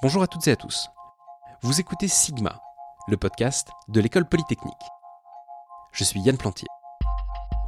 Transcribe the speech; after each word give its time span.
Bonjour 0.00 0.22
à 0.22 0.28
toutes 0.28 0.46
et 0.46 0.52
à 0.52 0.56
tous. 0.56 0.90
Vous 1.62 1.80
écoutez 1.80 2.06
Sigma, 2.06 2.62
le 3.08 3.16
podcast 3.16 3.66
de 3.88 4.00
l'école 4.00 4.28
polytechnique. 4.28 4.72
Je 5.90 6.04
suis 6.04 6.20
Yann 6.20 6.36
Plantier. 6.36 6.68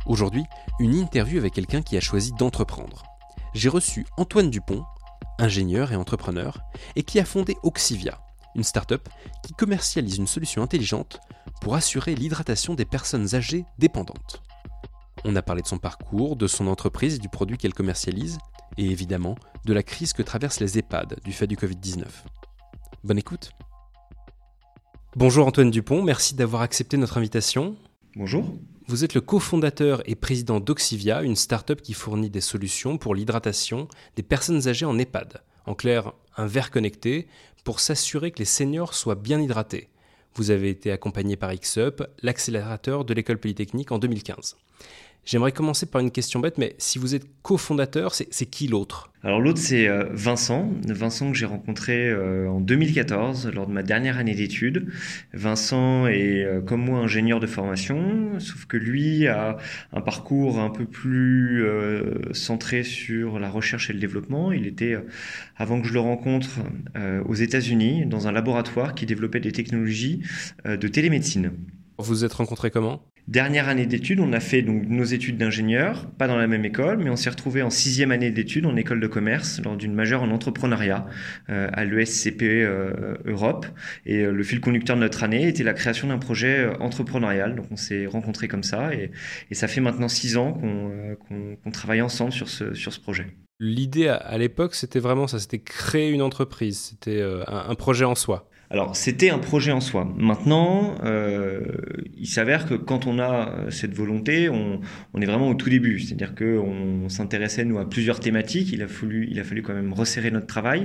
Aujourd'hui, 0.06 0.44
une 0.78 0.94
interview 0.94 1.38
avec 1.38 1.54
quelqu'un 1.54 1.82
qui 1.82 1.96
a 1.96 2.00
choisi 2.00 2.30
d'entreprendre. 2.30 3.02
J'ai 3.52 3.68
reçu 3.68 4.06
Antoine 4.16 4.48
Dupont, 4.48 4.84
ingénieur 5.40 5.90
et 5.90 5.96
entrepreneur, 5.96 6.60
et 6.94 7.02
qui 7.02 7.18
a 7.18 7.24
fondé 7.24 7.56
Oxivia, 7.64 8.20
une 8.54 8.62
start-up 8.62 9.08
qui 9.42 9.52
commercialise 9.52 10.18
une 10.18 10.28
solution 10.28 10.62
intelligente 10.62 11.18
pour 11.60 11.74
assurer 11.74 12.14
l'hydratation 12.14 12.74
des 12.74 12.84
personnes 12.84 13.34
âgées 13.34 13.64
dépendantes. 13.80 14.40
On 15.24 15.34
a 15.34 15.42
parlé 15.42 15.62
de 15.62 15.66
son 15.66 15.78
parcours, 15.78 16.36
de 16.36 16.46
son 16.46 16.68
entreprise 16.68 17.16
et 17.16 17.18
du 17.18 17.28
produit 17.28 17.58
qu'elle 17.58 17.74
commercialise, 17.74 18.38
et 18.78 18.88
évidemment 18.88 19.34
de 19.64 19.72
la 19.72 19.82
crise 19.82 20.12
que 20.12 20.22
traversent 20.22 20.60
les 20.60 20.78
EHPAD 20.78 21.20
du 21.24 21.32
fait 21.32 21.46
du 21.46 21.56
Covid-19. 21.56 22.04
Bonne 23.04 23.18
écoute. 23.18 23.50
Bonjour 25.16 25.46
Antoine 25.46 25.70
Dupont, 25.70 26.02
merci 26.02 26.34
d'avoir 26.34 26.62
accepté 26.62 26.96
notre 26.96 27.18
invitation. 27.18 27.76
Bonjour. 28.16 28.56
Vous 28.86 29.04
êtes 29.04 29.14
le 29.14 29.20
cofondateur 29.20 30.02
et 30.08 30.14
président 30.14 30.60
d'Oxivia, 30.60 31.22
une 31.22 31.36
start-up 31.36 31.80
qui 31.80 31.94
fournit 31.94 32.30
des 32.30 32.40
solutions 32.40 32.98
pour 32.98 33.14
l'hydratation 33.14 33.88
des 34.16 34.22
personnes 34.22 34.68
âgées 34.68 34.86
en 34.86 34.98
EHPAD. 34.98 35.42
En 35.66 35.74
clair, 35.74 36.12
un 36.36 36.46
verre 36.46 36.70
connecté 36.70 37.28
pour 37.64 37.80
s'assurer 37.80 38.30
que 38.30 38.38
les 38.38 38.44
seniors 38.44 38.94
soient 38.94 39.14
bien 39.14 39.40
hydratés. 39.40 39.88
Vous 40.34 40.50
avez 40.50 40.70
été 40.70 40.92
accompagné 40.92 41.36
par 41.36 41.54
XUP, 41.54 42.02
l'accélérateur 42.22 43.04
de 43.04 43.14
l'école 43.14 43.38
polytechnique 43.38 43.92
en 43.92 43.98
2015. 43.98 44.56
J'aimerais 45.24 45.52
commencer 45.52 45.86
par 45.86 46.00
une 46.00 46.10
question 46.10 46.40
bête, 46.40 46.58
mais 46.58 46.74
si 46.78 46.98
vous 46.98 47.14
êtes 47.14 47.26
cofondateur, 47.42 48.14
c'est 48.14 48.46
qui 48.46 48.68
l'autre? 48.68 49.10
Alors 49.22 49.38
l'autre 49.38 49.58
c'est 49.58 49.86
euh, 49.86 50.04
Vincent, 50.12 50.72
Vincent 50.86 51.30
que 51.30 51.36
j'ai 51.36 51.44
rencontré 51.44 52.08
euh, 52.08 52.48
en 52.48 52.58
2014 52.58 53.50
lors 53.52 53.66
de 53.66 53.72
ma 53.72 53.82
dernière 53.82 54.16
année 54.16 54.34
d'études. 54.34 54.88
Vincent 55.34 56.06
est 56.06 56.42
euh, 56.42 56.62
comme 56.62 56.82
moi 56.82 57.00
ingénieur 57.00 57.38
de 57.38 57.46
formation, 57.46 58.38
sauf 58.38 58.64
que 58.64 58.78
lui 58.78 59.26
a 59.26 59.58
un 59.92 60.00
parcours 60.00 60.58
un 60.58 60.70
peu 60.70 60.86
plus 60.86 61.64
centré 62.32 62.82
sur 62.82 63.38
la 63.38 63.50
recherche 63.50 63.90
et 63.90 63.92
le 63.92 63.98
développement. 63.98 64.52
Il 64.52 64.66
était, 64.66 64.96
avant 65.56 65.80
que 65.80 65.86
je 65.86 65.92
le 65.92 66.00
rencontre, 66.00 66.60
aux 67.26 67.34
États-Unis 67.34 68.06
dans 68.06 68.26
un 68.26 68.32
laboratoire 68.32 68.94
qui 68.94 69.06
développait 69.06 69.40
des 69.40 69.52
technologies 69.52 70.22
de 70.64 70.88
télémédecine. 70.88 71.52
Vous 71.98 72.04
vous 72.04 72.24
êtes 72.24 72.32
rencontrés 72.32 72.70
comment? 72.70 73.02
Dernière 73.28 73.68
année 73.68 73.86
d'études, 73.86 74.20
on 74.20 74.32
a 74.32 74.40
fait 74.40 74.62
donc 74.62 74.88
nos 74.88 75.04
études 75.04 75.36
d'ingénieur, 75.36 76.06
pas 76.18 76.26
dans 76.26 76.36
la 76.36 76.46
même 76.46 76.64
école, 76.64 76.98
mais 76.98 77.10
on 77.10 77.16
s'est 77.16 77.30
retrouvé 77.30 77.62
en 77.62 77.70
sixième 77.70 78.10
année 78.10 78.30
d'études 78.30 78.66
en 78.66 78.76
école 78.76 78.98
de 78.98 79.06
commerce 79.06 79.60
lors 79.62 79.76
d'une 79.76 79.94
majeure 79.94 80.22
en 80.22 80.30
entrepreneuriat 80.30 81.06
euh, 81.48 81.68
à 81.72 81.84
l'ESCP 81.84 82.42
euh, 82.42 83.14
Europe. 83.24 83.66
Et 84.06 84.24
euh, 84.24 84.32
le 84.32 84.42
fil 84.42 84.60
conducteur 84.60 84.96
de 84.96 85.02
notre 85.02 85.22
année 85.22 85.46
était 85.46 85.62
la 85.62 85.74
création 85.74 86.08
d'un 86.08 86.18
projet 86.18 86.66
entrepreneurial. 86.80 87.54
Donc 87.54 87.66
on 87.70 87.76
s'est 87.76 88.06
rencontrés 88.06 88.48
comme 88.48 88.62
ça 88.62 88.92
et, 88.94 89.10
ça 89.52 89.68
fait 89.68 89.82
maintenant 89.82 90.08
six 90.08 90.38
ans 90.38 90.52
qu'on 90.52 91.70
travaille 91.70 92.00
ensemble 92.00 92.32
sur 92.32 92.48
ce, 92.48 92.72
sur 92.72 92.92
ce 92.92 93.00
projet. 93.00 93.26
L'idée 93.58 94.08
à, 94.08 94.38
l'époque, 94.38 94.74
c'était 94.74 95.00
vraiment 95.00 95.26
ça, 95.26 95.38
c'était 95.38 95.58
créer 95.58 96.10
une 96.10 96.22
entreprise, 96.22 96.78
c'était 96.78 97.22
un 97.46 97.74
projet 97.74 98.06
en 98.06 98.14
soi. 98.14 98.48
Alors, 98.72 98.94
c'était 98.94 99.30
un 99.30 99.38
projet 99.38 99.72
en 99.72 99.80
soi. 99.80 100.08
Maintenant, 100.16 100.94
euh, 101.02 101.60
il 102.16 102.28
s'avère 102.28 102.66
que 102.66 102.74
quand 102.74 103.08
on 103.08 103.18
a 103.18 103.48
euh, 103.48 103.70
cette 103.72 103.92
volonté, 103.94 104.48
on, 104.48 104.80
on 105.12 105.20
est 105.20 105.26
vraiment 105.26 105.48
au 105.48 105.54
tout 105.54 105.68
début. 105.68 105.98
C'est-à-dire 105.98 106.36
qu'on 106.36 107.08
s'intéressait, 107.08 107.64
nous, 107.64 107.80
à 107.80 107.90
plusieurs 107.90 108.20
thématiques. 108.20 108.70
Il 108.72 108.82
a, 108.82 108.86
fallu, 108.86 109.26
il 109.28 109.40
a 109.40 109.44
fallu 109.44 109.62
quand 109.62 109.74
même 109.74 109.92
resserrer 109.92 110.30
notre 110.30 110.46
travail. 110.46 110.84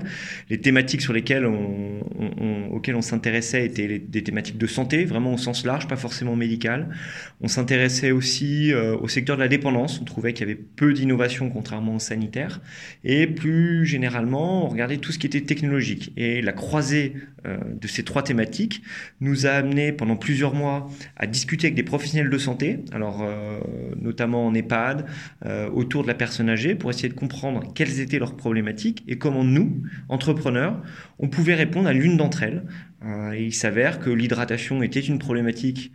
Les 0.50 0.60
thématiques 0.60 1.02
sur 1.02 1.14
lesquelles 1.14 1.46
on, 1.46 2.00
on, 2.20 2.70
auxquelles 2.72 2.96
on 2.96 3.04
s'intéressait 3.04 3.68
étaient 3.68 4.00
des 4.00 4.24
thématiques 4.24 4.58
de 4.58 4.68
santé, 4.68 5.06
vraiment 5.06 5.36
au 5.36 5.38
sens 5.38 5.64
large, 5.64 5.88
pas 5.88 5.96
forcément 5.96 6.36
médical. 6.36 6.90
On 7.42 7.48
s'intéressait 7.48 8.10
aussi 8.10 8.74
euh, 8.74 8.98
au 8.98 9.08
secteur 9.08 9.38
de 9.38 9.44
la 9.44 9.48
dépendance. 9.48 10.02
On 10.02 10.06
trouvait 10.06 10.34
qu'il 10.34 10.48
y 10.48 10.52
avait 10.52 10.60
peu 10.60 10.92
d'innovation, 10.92 11.52
contrairement 11.52 11.98
au 11.98 12.00
sanitaire. 12.00 12.62
Et 13.04 13.28
plus 13.28 13.86
généralement, 13.86 14.66
on 14.66 14.70
regardait 14.70 14.98
tout 14.98 15.12
ce 15.12 15.20
qui 15.20 15.28
était 15.28 15.42
technologique. 15.42 16.14
Et 16.18 16.42
la 16.42 16.52
croisée 16.52 17.14
euh, 17.46 17.58
de 17.80 17.88
ces 17.88 18.04
trois 18.04 18.24
thématiques 18.24 18.82
nous 19.20 19.46
a 19.46 19.52
amené 19.52 19.92
pendant 19.92 20.16
plusieurs 20.16 20.54
mois 20.54 20.88
à 21.18 21.28
discuter 21.28 21.68
avec 21.68 21.76
des 21.76 21.84
professionnels 21.84 22.30
de 22.30 22.38
santé, 22.38 22.80
alors 22.92 23.22
euh, 23.22 23.60
notamment 24.00 24.48
en 24.48 24.54
EHPAD, 24.54 25.06
euh, 25.46 25.70
autour 25.70 26.04
de 26.04 26.08
la 26.08 26.14
personne 26.14 26.50
âgée, 26.50 26.76
pour 26.76 26.90
essayer 26.90 27.10
de 27.10 27.14
comprendre 27.14 27.74
quelles 27.74 28.00
étaient 28.00 28.20
leurs 28.20 28.36
problématiques 28.36 29.04
et 29.08 29.18
comment 29.18 29.44
nous, 29.44 29.84
entrepreneurs, 30.10 30.82
on 31.20 31.28
pouvait 31.28 31.56
répondre 31.56 31.88
à 31.88 31.94
l'une 31.94 32.18
d'entre 32.18 32.44
elles. 32.44 32.64
Et 33.34 33.44
il 33.44 33.54
s'avère 33.54 34.00
que 34.00 34.10
l'hydratation 34.10 34.82
était 34.82 35.00
une 35.00 35.20
problématique 35.20 35.92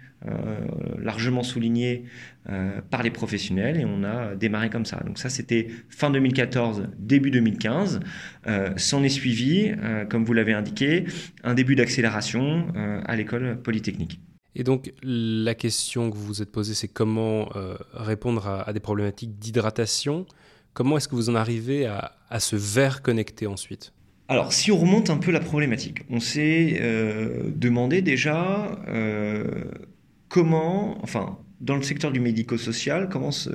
largement 0.98 1.43
soulignée 1.43 2.04
par 2.91 3.03
les 3.03 3.10
professionnels 3.10 3.78
et 3.81 3.84
on 3.84 4.04
a 4.04 4.37
démarré 4.37 4.69
comme 4.71 4.84
ça. 4.84 5.03
Donc 5.04 5.19
ça 5.19 5.28
c'était 5.28 5.69
fin 5.88 6.10
2014, 6.10 6.88
début 6.98 7.31
2015. 7.31 8.00
S'en 8.76 9.03
est 9.03 9.09
suivi, 9.09 9.72
comme 10.09 10.25
vous 10.25 10.34
l'avez 10.34 10.53
indiqué, 10.53 11.04
un 11.43 11.54
début 11.54 11.75
d'accélération 11.75 12.69
euh, 12.76 13.00
à 13.04 13.16
l'école 13.16 13.60
polytechnique. 13.62 14.21
Et 14.54 14.65
donc 14.65 14.92
la 15.03 15.54
question 15.54 16.10
que 16.10 16.16
vous 16.16 16.27
vous 16.27 16.42
êtes 16.42 16.50
posée, 16.50 16.75
c'est 16.75 16.88
comment 16.88 17.48
euh, 17.54 17.77
répondre 17.92 18.47
à, 18.47 18.72
des 18.72 18.81
problématiques 18.81 19.38
d'hydratation. 19.38 20.27
Comment 20.72 20.97
est-ce 20.97 21.09
que 21.09 21.15
vous 21.15 21.31
en 21.31 21.34
arrivez 21.34 21.87
à, 21.87 22.41
ce 22.41 22.56
verre 22.56 23.03
connecté 23.03 23.47
ensuite? 23.47 23.92
Alors, 24.30 24.52
si 24.52 24.70
on 24.70 24.78
remonte 24.78 25.10
un 25.10 25.18
peu 25.18 25.30
la 25.32 25.41
problématique, 25.41 26.02
on 26.08 26.20
s'est 26.20 26.78
euh, 26.80 27.50
demandé 27.54 28.00
déjà 28.00 28.78
comment, 30.28 31.02
enfin, 31.02 31.38
dans 31.60 31.76
le 31.76 31.82
secteur 31.82 32.10
du 32.10 32.20
médico-social, 32.20 33.08
comment 33.10 33.32
se, 33.32 33.50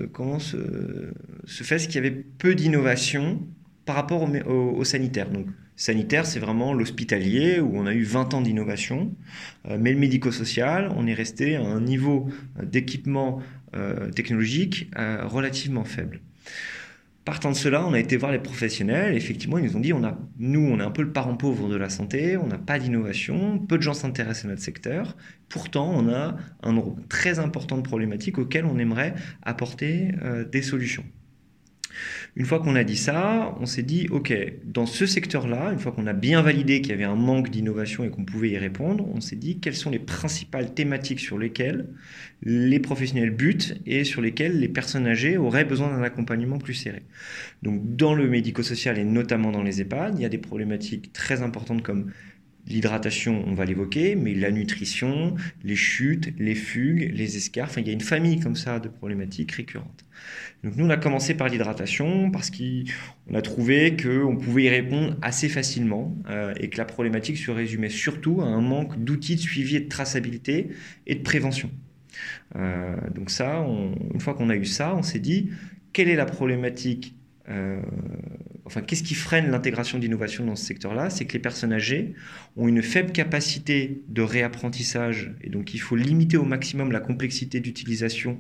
fait 1.48 1.80
ce 1.80 1.88
qu'il 1.88 1.96
y 1.96 2.06
avait 2.06 2.12
peu 2.12 2.54
d'innovation 2.54 3.42
par 3.86 3.96
rapport 3.96 4.28
au, 4.48 4.84
sanitaire. 4.84 5.30
Donc, 5.30 5.48
sanitaire, 5.76 6.26
c'est 6.26 6.40
vraiment 6.40 6.74
l'hospitalier 6.74 7.60
où 7.60 7.72
on 7.76 7.86
a 7.86 7.94
eu 7.94 8.04
20 8.04 8.34
ans 8.34 8.42
d'innovation. 8.42 9.14
Euh, 9.68 9.78
mais 9.80 9.92
le 9.92 10.00
médico-social, 10.00 10.92
on 10.96 11.08
est 11.08 11.14
resté 11.14 11.56
à 11.56 11.62
un 11.62 11.82
niveau 11.82 12.30
d'équipement 12.62 13.42
euh, 13.76 14.10
technologique 14.12 14.90
euh, 14.98 15.26
relativement 15.26 15.84
faible. 15.84 16.22
Partant 17.26 17.50
de 17.50 17.56
cela, 17.56 17.86
on 17.86 17.94
a 17.94 18.00
été 18.00 18.18
voir 18.18 18.32
les 18.32 18.40
professionnels. 18.40 19.16
effectivement, 19.16 19.58
ils 19.58 19.66
nous 19.66 19.76
ont 19.76 19.80
dit 19.80 19.94
on 19.94 20.04
a, 20.04 20.18
nous, 20.38 20.62
on 20.62 20.80
est 20.80 20.84
un 20.84 20.92
peu 20.92 21.02
le 21.02 21.12
parent 21.12 21.36
pauvre 21.36 21.68
de 21.68 21.76
la 21.76 21.90
santé, 21.90 22.38
on 22.38 22.48
n'a 22.48 22.60
pas 22.60 22.78
d'innovation, 22.78 23.58
peu 23.58 23.78
de 23.78 23.82
gens 23.82 23.96
s'intéressent 23.96 24.46
à 24.46 24.50
notre 24.50 24.62
secteur. 24.62 25.18
Pourtant, 25.50 25.92
on 25.92 26.08
a 26.08 26.38
un 26.62 26.74
nombre 26.74 26.98
très 27.10 27.40
important 27.40 27.78
de 27.78 27.82
problématiques 27.82 28.38
auxquelles 28.38 28.66
on 28.66 28.78
aimerait 28.78 29.16
apporter 29.42 30.12
des 30.52 30.62
solutions. 30.62 31.04
Une 32.38 32.46
fois 32.46 32.60
qu'on 32.60 32.76
a 32.76 32.84
dit 32.84 32.98
ça, 32.98 33.56
on 33.62 33.66
s'est 33.66 33.84
dit, 33.84 34.08
OK, 34.12 34.34
dans 34.66 34.86
ce 34.86 35.06
secteur-là, 35.06 35.72
une 35.72 35.80
fois 35.80 35.94
qu'on 35.94 36.06
a 36.06 36.12
bien 36.12 36.42
validé 36.42 36.82
qu'il 36.82 36.92
y 36.92 36.94
avait 36.94 37.06
un 37.06 37.16
manque 37.16 37.50
d'innovation 37.50 38.04
et 38.04 38.10
qu'on 38.10 38.26
pouvait 38.26 38.50
y 38.50 38.58
répondre, 38.58 39.08
on 39.14 39.22
s'est 39.22 39.38
dit 39.38 39.60
quelles 39.60 39.76
sont 39.76 39.90
les 39.90 40.00
principales 40.00 40.74
thématiques 40.74 41.22
sur 41.22 41.38
lesquelles 41.38 41.88
les 42.42 42.80
professionnels 42.80 43.30
butent 43.30 43.80
et 43.86 44.04
sur 44.04 44.22
lesquelles 44.22 44.60
les 44.60 44.68
personnes 44.68 45.08
âgées 45.08 45.38
auraient 45.38 45.64
besoin 45.64 45.90
d'un 45.90 46.04
accompagnement 46.04 46.58
plus 46.58 46.74
serré. 46.74 47.04
Donc 47.64 47.96
dans 47.96 48.14
le 48.14 48.28
médico-social 48.28 48.98
et 48.98 49.06
notamment 49.06 49.52
dans 49.52 49.64
les 49.64 49.80
EHPAD, 49.80 50.16
il 50.18 50.22
y 50.22 50.26
a 50.26 50.30
des 50.30 50.38
problématiques 50.38 51.14
très 51.14 51.42
importantes 51.42 51.84
comme 51.84 52.12
L'hydratation, 52.68 53.44
on 53.48 53.54
va 53.54 53.66
l'évoquer, 53.66 54.16
mais 54.16 54.34
la 54.34 54.52
nutrition, 54.52 55.36
les 55.64 55.76
chutes, 55.76 56.34
les 56.40 56.56
fugues, 56.56 57.12
les 57.14 57.38
escarres, 57.38 57.70
enfin, 57.70 57.82
il 57.82 57.88
y 57.88 57.90
a 57.92 57.94
une 57.94 58.02
famille 58.02 58.40
comme 58.40 58.56
ça 58.56 58.80
de 58.80 58.90
problématiques 58.90 59.52
récurrentes. 59.52 60.06
Donc 60.64 60.76
nous, 60.76 60.86
on 60.86 60.90
a 60.90 60.98
commencé 60.98 61.36
par 61.36 61.48
l'hydratation 61.48 62.32
parce 62.32 62.50
qu'on 62.50 63.36
a 63.36 63.42
trouvé 63.42 63.96
qu'on 63.96 64.36
pouvait 64.36 64.64
y 64.64 64.70
répondre 64.70 65.16
assez 65.22 65.48
facilement 65.48 66.18
euh, 66.30 66.54
et 66.60 66.70
que 66.70 66.78
la 66.78 66.86
problématique 66.86 67.38
se 67.38 67.52
résumait 67.52 67.90
surtout 67.90 68.42
à 68.42 68.46
un 68.46 68.62
manque 68.62 68.98
d'outils 69.04 69.36
de 69.36 69.42
suivi 69.42 69.76
et 69.76 69.82
de 69.82 69.90
traçabilité 69.90 70.70
et 71.06 71.16
de 71.16 71.22
prévention. 71.22 71.70
Euh, 72.56 72.96
donc 73.14 73.30
ça, 73.30 73.66
une 74.14 74.20
fois 74.20 74.34
qu'on 74.34 74.50
a 74.50 74.56
eu 74.56 74.66
ça, 74.66 74.96
on 74.96 75.04
s'est 75.04 75.20
dit, 75.20 75.52
quelle 75.94 76.10
est 76.10 76.16
la 76.16 76.26
problématique 76.26 77.16
euh, 77.50 77.80
enfin, 78.66 78.82
qu'est-ce 78.82 79.04
qui 79.04 79.16
freine 79.16 79.52
l'intégration 79.52 80.00
d'innovation 80.00 80.46
dans 80.46 80.56
ce 80.56 80.66
secteur-là? 80.66 81.10
C'est 81.10 81.26
que 81.26 81.34
les 81.34 81.40
personnes 81.40 81.72
âgées 81.72 82.14
ont 82.58 82.68
une 82.68 82.82
faible 82.82 83.12
capacité 83.12 84.02
de 84.08 84.22
réapprentissage 84.22 85.34
et 85.42 85.50
donc 85.50 85.74
il 85.74 85.80
faut 85.80 85.96
limiter 85.96 86.38
au 86.38 86.46
maximum 86.46 86.92
la 86.92 87.00
complexité 87.00 87.60
d'utilisation 87.60 88.40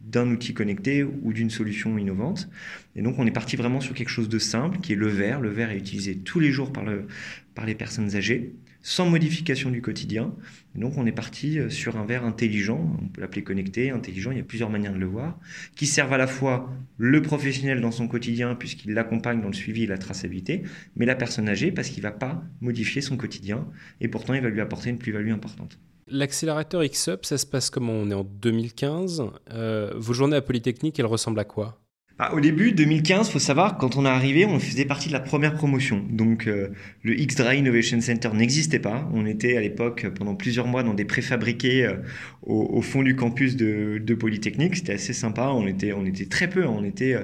d'un 0.00 0.30
outil 0.30 0.54
connecté 0.54 1.04
ou 1.04 1.32
d'une 1.32 1.50
solution 1.50 1.98
innovante. 1.98 2.48
Et 2.96 3.02
donc 3.02 3.18
on 3.18 3.26
est 3.26 3.32
parti 3.32 3.56
vraiment 3.56 3.80
sur 3.80 3.94
quelque 3.94 4.08
chose 4.08 4.28
de 4.28 4.38
simple, 4.38 4.78
qui 4.80 4.94
est 4.94 4.96
le 4.96 5.08
verre. 5.08 5.40
Le 5.40 5.50
verre 5.50 5.70
est 5.70 5.78
utilisé 5.78 6.16
tous 6.16 6.40
les 6.40 6.50
jours 6.50 6.72
par, 6.72 6.84
le, 6.84 7.06
par 7.54 7.66
les 7.66 7.74
personnes 7.74 8.16
âgées, 8.16 8.54
sans 8.82 9.08
modification 9.08 9.70
du 9.70 9.82
quotidien. 9.82 10.32
Donc 10.74 10.96
on 10.96 11.06
est 11.06 11.12
parti 11.12 11.58
euh, 11.58 11.68
sur 11.68 11.96
un 11.96 12.04
verre 12.04 12.24
intelligent, 12.24 12.96
on 13.02 13.08
peut 13.08 13.20
l'appeler 13.20 13.42
connecté, 13.42 13.90
intelligent, 13.90 14.30
il 14.30 14.38
y 14.38 14.40
a 14.40 14.44
plusieurs 14.44 14.70
manières 14.70 14.92
de 14.92 14.98
le 14.98 15.06
voir, 15.06 15.38
qui 15.76 15.86
servent 15.86 16.12
à 16.12 16.18
la 16.18 16.26
fois 16.26 16.70
le 16.96 17.20
professionnel 17.22 17.80
dans 17.80 17.90
son 17.90 18.08
quotidien, 18.08 18.54
puisqu'il 18.54 18.92
l'accompagne 18.94 19.40
dans 19.40 19.48
le 19.48 19.54
suivi 19.54 19.84
et 19.84 19.86
la 19.86 19.98
traçabilité, 19.98 20.62
mais 20.96 21.06
la 21.06 21.16
personne 21.16 21.48
âgée, 21.48 21.72
parce 21.72 21.88
qu'il 21.88 22.02
ne 22.02 22.08
va 22.08 22.12
pas 22.12 22.42
modifier 22.60 23.02
son 23.02 23.16
quotidien, 23.16 23.66
et 24.00 24.08
pourtant 24.08 24.34
il 24.34 24.42
va 24.42 24.48
lui 24.48 24.60
apporter 24.60 24.90
une 24.90 24.98
plus-value 24.98 25.32
importante. 25.32 25.78
L'accélérateur 26.06 26.82
X-Up, 26.82 27.24
ça 27.24 27.38
se 27.38 27.46
passe 27.46 27.70
comment? 27.70 27.92
On 27.92 28.10
est 28.10 28.14
en 28.14 28.24
2015. 28.24 29.22
Euh, 29.52 29.92
vos 29.96 30.12
journées 30.12 30.36
à 30.36 30.42
Polytechnique, 30.42 30.98
elles 30.98 31.06
ressemblent 31.06 31.38
à 31.38 31.44
quoi? 31.44 31.79
Ah, 32.22 32.34
au 32.34 32.40
début, 32.40 32.72
2015, 32.72 33.30
faut 33.30 33.38
savoir, 33.38 33.78
quand 33.78 33.96
on 33.96 34.04
est 34.04 34.08
arrivé, 34.10 34.44
on 34.44 34.58
faisait 34.58 34.84
partie 34.84 35.08
de 35.08 35.14
la 35.14 35.20
première 35.20 35.54
promotion. 35.54 36.04
Donc, 36.10 36.46
euh, 36.46 36.68
le 37.02 37.18
X-Dry 37.18 37.60
Innovation 37.60 37.98
Center 38.02 38.28
n'existait 38.34 38.78
pas. 38.78 39.08
On 39.14 39.24
était 39.24 39.56
à 39.56 39.62
l'époque, 39.62 40.06
pendant 40.18 40.34
plusieurs 40.34 40.66
mois, 40.66 40.82
dans 40.82 40.92
des 40.92 41.06
préfabriqués 41.06 41.86
euh, 41.86 41.94
au, 42.42 42.82
fond 42.82 43.02
du 43.02 43.16
campus 43.16 43.56
de, 43.56 44.14
Polytechnique. 44.14 44.76
C'était 44.76 44.92
assez 44.92 45.14
sympa. 45.14 45.48
On 45.54 45.66
était, 45.66 45.94
on 45.94 46.04
était 46.04 46.26
très 46.26 46.50
peu. 46.50 46.64
Hein. 46.64 46.74
On 46.76 46.84
était 46.84 47.16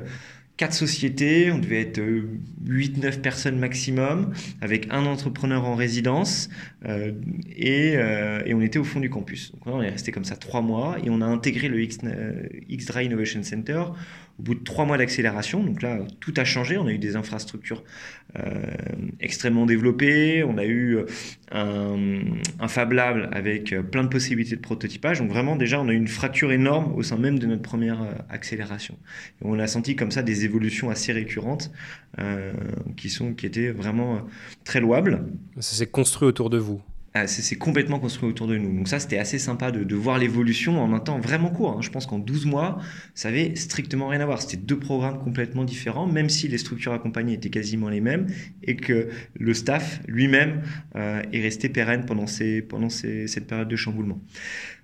quatre 0.57 0.73
sociétés, 0.73 1.53
on 1.53 1.59
devait 1.59 1.83
être 1.83 2.01
8-9 2.01 3.05
euh, 3.05 3.21
personnes 3.21 3.59
maximum, 3.59 4.33
avec 4.61 4.89
un 4.91 5.05
entrepreneur 5.05 5.65
en 5.65 5.75
résidence, 5.75 6.49
euh, 6.87 7.13
euh, 7.63 8.43
et, 8.47 8.55
on 8.55 8.61
était 8.63 8.79
au 8.79 8.85
fond 8.85 9.01
du 9.01 9.11
campus. 9.11 9.53
Donc 9.53 9.67
on 9.67 9.83
est 9.83 9.91
resté 9.91 10.13
comme 10.13 10.25
ça 10.25 10.37
trois 10.37 10.63
mois, 10.63 10.97
et 11.05 11.11
on 11.11 11.21
a 11.21 11.27
intégré 11.27 11.69
le 11.69 11.81
X-Dry 11.81 13.07
Innovation 13.07 13.43
Center 13.43 13.85
au 14.39 14.43
bout 14.43 14.55
de 14.55 14.65
trois 14.65 14.85
mois 14.85 14.99
d'accélération. 14.99 15.63
Donc 15.63 15.83
là, 15.83 15.99
tout 16.21 16.35
a 16.37 16.45
changé, 16.45 16.77
on 16.77 16.87
a 16.87 16.93
eu 16.93 16.99
des 16.99 17.17
infrastructures 17.17 17.83
extrêmement 19.19 19.65
développées, 19.65 20.45
on 20.45 20.59
a 20.59 20.67
eu 20.67 20.99
un, 21.53 22.21
un, 22.61 22.69
Fab 22.69 22.93
Lab 22.93 23.31
avec 23.33 23.75
plein 23.91 24.05
de 24.05 24.09
possibilités 24.09 24.57
de 24.57 24.61
prototypage. 24.61 25.21
Donc 25.21 25.31
vraiment, 25.31 25.57
déjà, 25.57 25.81
on 25.81 25.89
a 25.89 25.93
eu 25.93 25.97
une 25.97 26.09
fracture 26.09 26.53
énorme 26.53 26.95
au 26.95 27.03
sein 27.03 27.17
même 27.17 27.39
de 27.39 27.47
notre 27.47 27.63
première 27.63 27.99
accélération. 28.29 28.99
On 29.41 29.59
a 29.59 29.67
senti 29.67 29.97
comme 29.97 30.11
ça 30.11 30.23
des 30.23 30.45
évolutions 30.45 30.91
assez 30.91 31.13
récurrentes 31.13 31.71
euh, 32.19 32.53
qui, 32.97 33.11
sont, 33.11 33.35
qui 33.35 33.47
étaient 33.47 33.71
vraiment 33.71 34.17
euh, 34.17 34.19
très 34.65 34.81
louables. 34.81 35.25
Ça 35.61 35.77
s'est 35.77 35.87
construit 35.87 36.27
autour 36.27 36.49
de 36.49 36.59
vous 36.59 36.81
c'est 37.27 37.57
complètement 37.57 37.99
construit 37.99 38.29
autour 38.29 38.47
de 38.47 38.57
nous. 38.57 38.77
Donc 38.77 38.89
ça, 38.89 38.99
c'était 38.99 39.19
assez 39.19 39.39
sympa 39.39 39.71
de, 39.71 39.95
voir 39.95 40.19
l'évolution 40.19 40.83
en 40.83 40.93
un 40.93 41.01
temps 41.01 41.19
vraiment 41.19 41.51
court. 41.51 41.73
Hein. 41.73 41.83
Je 41.83 41.91
pense 41.91 42.07
qu'en 42.07 42.19
12 42.19 42.47
mois, 42.47 42.79
ça 43.15 43.29
avait 43.29 43.55
strictement 43.55 44.09
rien 44.09 44.21
à 44.21 44.27
voir. 44.27 44.43
C'était 44.43 44.57
deux 44.57 44.79
programmes 44.79 45.19
complètement 45.19 45.65
différents, 45.65 46.07
même 46.07 46.29
si 46.29 46.49
les 46.49 46.59
structures 46.59 46.93
accompagnées 46.93 47.35
étaient 47.35 47.51
quasiment 47.51 47.89
les 47.89 48.01
mêmes 48.01 48.27
et 48.63 48.77
que 48.77 49.09
le 49.35 49.55
staff 49.55 50.01
lui-même 50.07 50.63
euh, 50.97 51.23
est 51.33 51.41
resté 51.41 51.69
pérenne 51.69 52.05
pendant, 52.05 52.27
cette 52.27 53.47
période 53.47 53.69
de 53.69 53.77
chamboulement. 53.77 54.21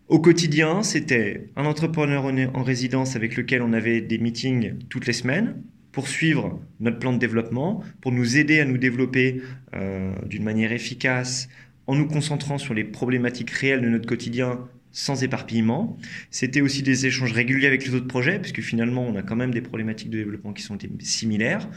Au 0.08 0.19
quotidien, 0.19 0.82
c'était 0.82 1.49
un 1.56 1.64
entrepreneur 1.64 2.25
en 2.55 2.62
résidence 2.62 3.17
avec 3.17 3.37
lequel 3.37 3.62
on 3.62 3.73
avait 3.73 4.00
des 4.00 4.19
meetings 4.19 4.78
toutes 4.88 5.06
les 5.06 5.12
semaines 5.12 5.62
pour 5.93 6.08
suivre 6.08 6.61
notre 6.81 6.99
plan 6.99 7.12
de 7.12 7.19
développement, 7.19 7.85
pour 8.00 8.12
nous 8.12 8.37
aider 8.38 8.61
à 8.61 8.64
nous 8.64 8.78
développer 8.78 9.43
euh, 9.75 10.12
d'une 10.26 10.43
manière 10.43 10.73
efficace 10.73 11.49
en 11.93 11.94
nous 11.94 12.09
concentrant 12.09 12.56
sur 12.56 12.73
les 12.73 12.85
problématiques 12.85 13.50
réelles 13.50 13.83
de 13.83 13.89
notre 13.91 14.06
quotidien 14.06 14.61
sans 14.93 15.23
éparpillement. 15.25 15.99
C'était 16.31 16.62
aussi 16.62 16.83
des 16.83 17.05
échanges 17.05 17.33
réguliers 17.33 17.67
avec 17.67 17.85
les 17.87 17.94
autres 17.94 18.06
projets, 18.06 18.39
puisque 18.39 18.62
finalement, 18.62 19.06
on 19.06 19.15
a 19.15 19.23
quand 19.23 19.37
même 19.37 19.50
des 19.50 19.61
problématiques 19.61 20.09
de 20.09 20.17
développement 20.17 20.55
qui 20.55 20.62
sont 20.62 20.79
similaires 21.00 21.69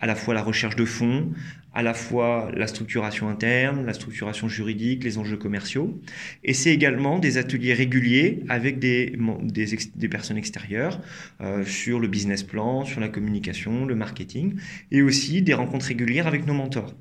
à 0.00 0.06
la 0.06 0.14
fois 0.14 0.32
la 0.32 0.42
recherche 0.42 0.76
de 0.76 0.86
fonds, 0.86 1.30
à 1.74 1.82
la 1.82 1.92
fois 1.92 2.50
la 2.54 2.66
structuration 2.66 3.28
interne, 3.28 3.84
la 3.84 3.92
structuration 3.92 4.48
juridique, 4.48 5.04
les 5.04 5.18
enjeux 5.18 5.36
commerciaux. 5.36 6.00
Et 6.42 6.54
c'est 6.54 6.72
également 6.72 7.18
des 7.18 7.36
ateliers 7.36 7.74
réguliers 7.74 8.42
avec 8.48 8.78
des, 8.78 9.12
personnes 10.10 10.38
extérieures 10.38 11.00
euh, 11.42 11.66
sur 11.66 12.00
le 12.00 12.08
business 12.08 12.44
plan, 12.44 12.86
sur 12.86 13.00
la 13.00 13.08
communication, 13.08 13.84
le 13.84 13.94
marketing, 13.94 14.54
et 14.90 15.02
aussi 15.02 15.42
des 15.42 15.54
rencontres 15.54 15.86
régulières 15.86 16.26
avec 16.26 16.46
nos 16.46 16.54
mentors. 16.54 16.94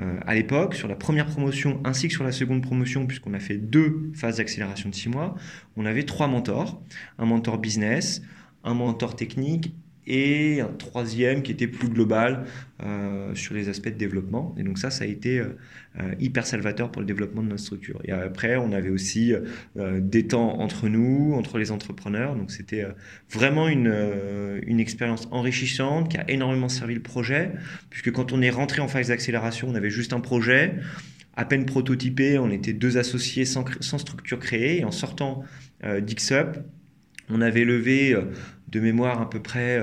Euh, 0.00 0.18
à 0.26 0.34
l'époque, 0.34 0.74
sur 0.74 0.88
la 0.88 0.96
première 0.96 1.26
promotion 1.26 1.80
ainsi 1.84 2.08
que 2.08 2.14
sur 2.14 2.24
la 2.24 2.32
seconde 2.32 2.62
promotion, 2.62 3.06
puisqu'on 3.06 3.34
a 3.34 3.40
fait 3.40 3.56
deux 3.56 4.10
phases 4.14 4.38
d'accélération 4.38 4.88
de 4.88 4.94
six 4.94 5.08
mois, 5.08 5.34
on 5.76 5.84
avait 5.84 6.04
trois 6.04 6.28
mentors, 6.28 6.80
un 7.18 7.26
mentor 7.26 7.58
business, 7.58 8.22
un 8.64 8.74
mentor 8.74 9.16
technique 9.16 9.74
et 10.06 10.60
un 10.60 10.72
troisième 10.72 11.42
qui 11.42 11.52
était 11.52 11.68
plus 11.68 11.88
global 11.88 12.44
euh, 12.82 13.34
sur 13.34 13.54
les 13.54 13.68
aspects 13.68 13.88
de 13.88 13.98
développement. 13.98 14.54
Et 14.58 14.64
donc 14.64 14.78
ça, 14.78 14.90
ça 14.90 15.04
a 15.04 15.06
été 15.06 15.38
euh, 15.38 15.56
euh, 16.00 16.14
hyper 16.18 16.46
salvateur 16.46 16.90
pour 16.90 17.00
le 17.00 17.06
développement 17.06 17.42
de 17.42 17.48
notre 17.48 17.62
structure. 17.62 18.00
Et 18.04 18.10
après, 18.10 18.56
on 18.56 18.72
avait 18.72 18.88
aussi 18.88 19.32
des 19.76 20.26
temps 20.26 20.60
entre 20.60 20.88
nous, 20.88 21.34
entre 21.34 21.58
les 21.58 21.70
entrepreneurs. 21.70 22.34
Donc 22.34 22.50
c'était 22.50 22.84
vraiment 23.30 23.68
une, 23.68 23.92
une 24.66 24.80
expérience 24.80 25.28
enrichissante 25.30 26.10
qui 26.10 26.16
a 26.16 26.28
énormément 26.30 26.68
servi 26.68 26.94
le 26.94 27.02
projet, 27.02 27.52
puisque 27.90 28.10
quand 28.12 28.32
on 28.32 28.42
est 28.42 28.50
rentré 28.50 28.80
en 28.80 28.88
phase 28.88 29.08
d'accélération, 29.08 29.68
on 29.70 29.74
avait 29.74 29.90
juste 29.90 30.12
un 30.12 30.20
projet. 30.20 30.74
À 31.34 31.44
peine 31.44 31.64
prototypé, 31.64 32.38
on 32.38 32.50
était 32.50 32.72
deux 32.72 32.98
associés 32.98 33.44
sans, 33.44 33.64
sans 33.80 33.98
structure 33.98 34.38
créée. 34.38 34.80
Et 34.80 34.84
en 34.84 34.90
sortant 34.90 35.44
d'XUP, 35.82 36.58
on 37.28 37.40
avait 37.40 37.64
levé 37.64 38.16
de 38.72 38.80
mémoire 38.80 39.20
à 39.20 39.28
peu 39.28 39.40
près 39.40 39.78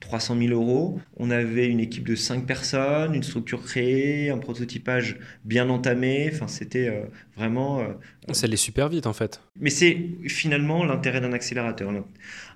300 0.00 0.36
euh, 0.36 0.48
000 0.48 0.52
euros. 0.52 1.00
On 1.16 1.30
avait 1.30 1.66
une 1.66 1.80
équipe 1.80 2.06
de 2.06 2.14
5 2.14 2.46
personnes, 2.46 3.14
une 3.14 3.22
structure 3.22 3.62
créée, 3.62 4.30
un 4.30 4.38
prototypage 4.38 5.16
bien 5.44 5.70
entamé. 5.70 6.30
Enfin, 6.32 6.46
c'était 6.46 6.88
euh, 6.88 7.04
vraiment. 7.36 7.80
Euh, 7.80 8.32
ça 8.32 8.46
allait 8.46 8.56
super 8.56 8.88
vite 8.90 9.06
en 9.06 9.14
fait. 9.14 9.40
Mais 9.58 9.70
c'est 9.70 9.98
finalement 10.28 10.84
l'intérêt 10.84 11.20
d'un 11.20 11.32
accélérateur. 11.32 11.90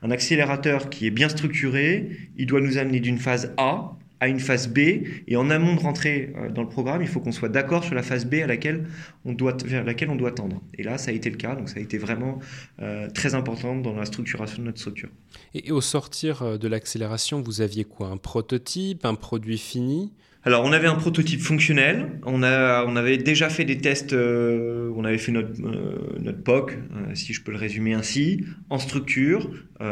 Un 0.03 0.11
accélérateur 0.11 0.91
qui 0.91 1.07
est 1.07 1.11
bien 1.11 1.31
structuré, 1.31 2.11
il 2.37 2.47
doit 2.47 2.61
nous 2.61 2.77
amener 2.77 3.01
d'une 3.01 3.19
phase 3.19 3.55
A 3.57 3.97
à 4.21 4.29
une 4.29 4.41
phase 4.41 4.69
B. 4.69 4.79
Et 5.27 5.37
en 5.37 5.51
amont 5.51 5.75
de 5.75 5.81
rentrer 5.81 6.33
euh, 6.37 6.51
dans 6.51 6.63
le 6.63 6.69
programme, 6.69 7.03
il 7.03 7.09
faut 7.09 7.21
qu'on 7.21 7.33
soit 7.33 7.49
d'accord 7.49 7.85
sur 7.85 7.95
la 7.95 8.03
phase 8.03 8.27
B 8.27 8.35
à 8.35 8.47
laquelle 8.47 8.87
on 9.25 9.33
doit, 9.33 9.57
vers 9.65 9.85
laquelle 9.85 10.11
on 10.11 10.17
doit 10.17 10.33
tendre. 10.33 10.61
Et 10.75 10.83
là, 10.83 10.99
ça 10.99 11.11
a 11.11 11.15
été 11.15 11.31
le 11.31 11.37
cas. 11.37 11.55
Donc, 11.55 11.69
ça 11.69 11.79
a 11.79 11.83
été 11.83 11.99
vraiment 11.99 12.39
euh, 12.81 13.09
très 13.11 13.35
important 13.35 13.77
dans 13.77 13.95
la 13.95 14.05
structuration 14.05 14.59
de 14.59 14.67
notre 14.67 14.79
structure. 14.79 15.09
Et, 15.55 15.71
au 15.71 15.81
sortir 15.81 16.43
euh, 16.43 16.59
de 16.59 16.69
l'accélération, 16.69 17.43
vous 17.43 17.61
aviez 17.61 17.85
quoi? 17.85 18.09
Un 18.09 18.17
prototype, 18.17 19.05
un 19.05 19.15
produit 19.15 19.59
fini? 19.59 20.13
Alors, 20.45 20.65
on 20.65 20.73
avait 20.73 20.87
un 20.87 20.95
prototype 20.95 21.41
fonctionnel. 21.41 22.21
On, 22.25 22.43
a, 22.43 22.85
on 22.87 22.97
avait 22.97 23.19
déjà 23.19 23.51
fait 23.51 23.65
des 23.65 23.79
tests. 23.79 24.15
on 24.15 25.05
avait 25.05 25.19
fait 25.19 25.33
notre, 25.33 25.51
notre 25.61 26.43
POC, 26.43 26.79
si 27.15 27.35
je 27.35 27.43
peux 27.43 27.51
le 27.51 27.59
résumer 27.59 27.93
ainsi, 27.93 28.45
en 28.71 28.79
structure. 28.79 29.51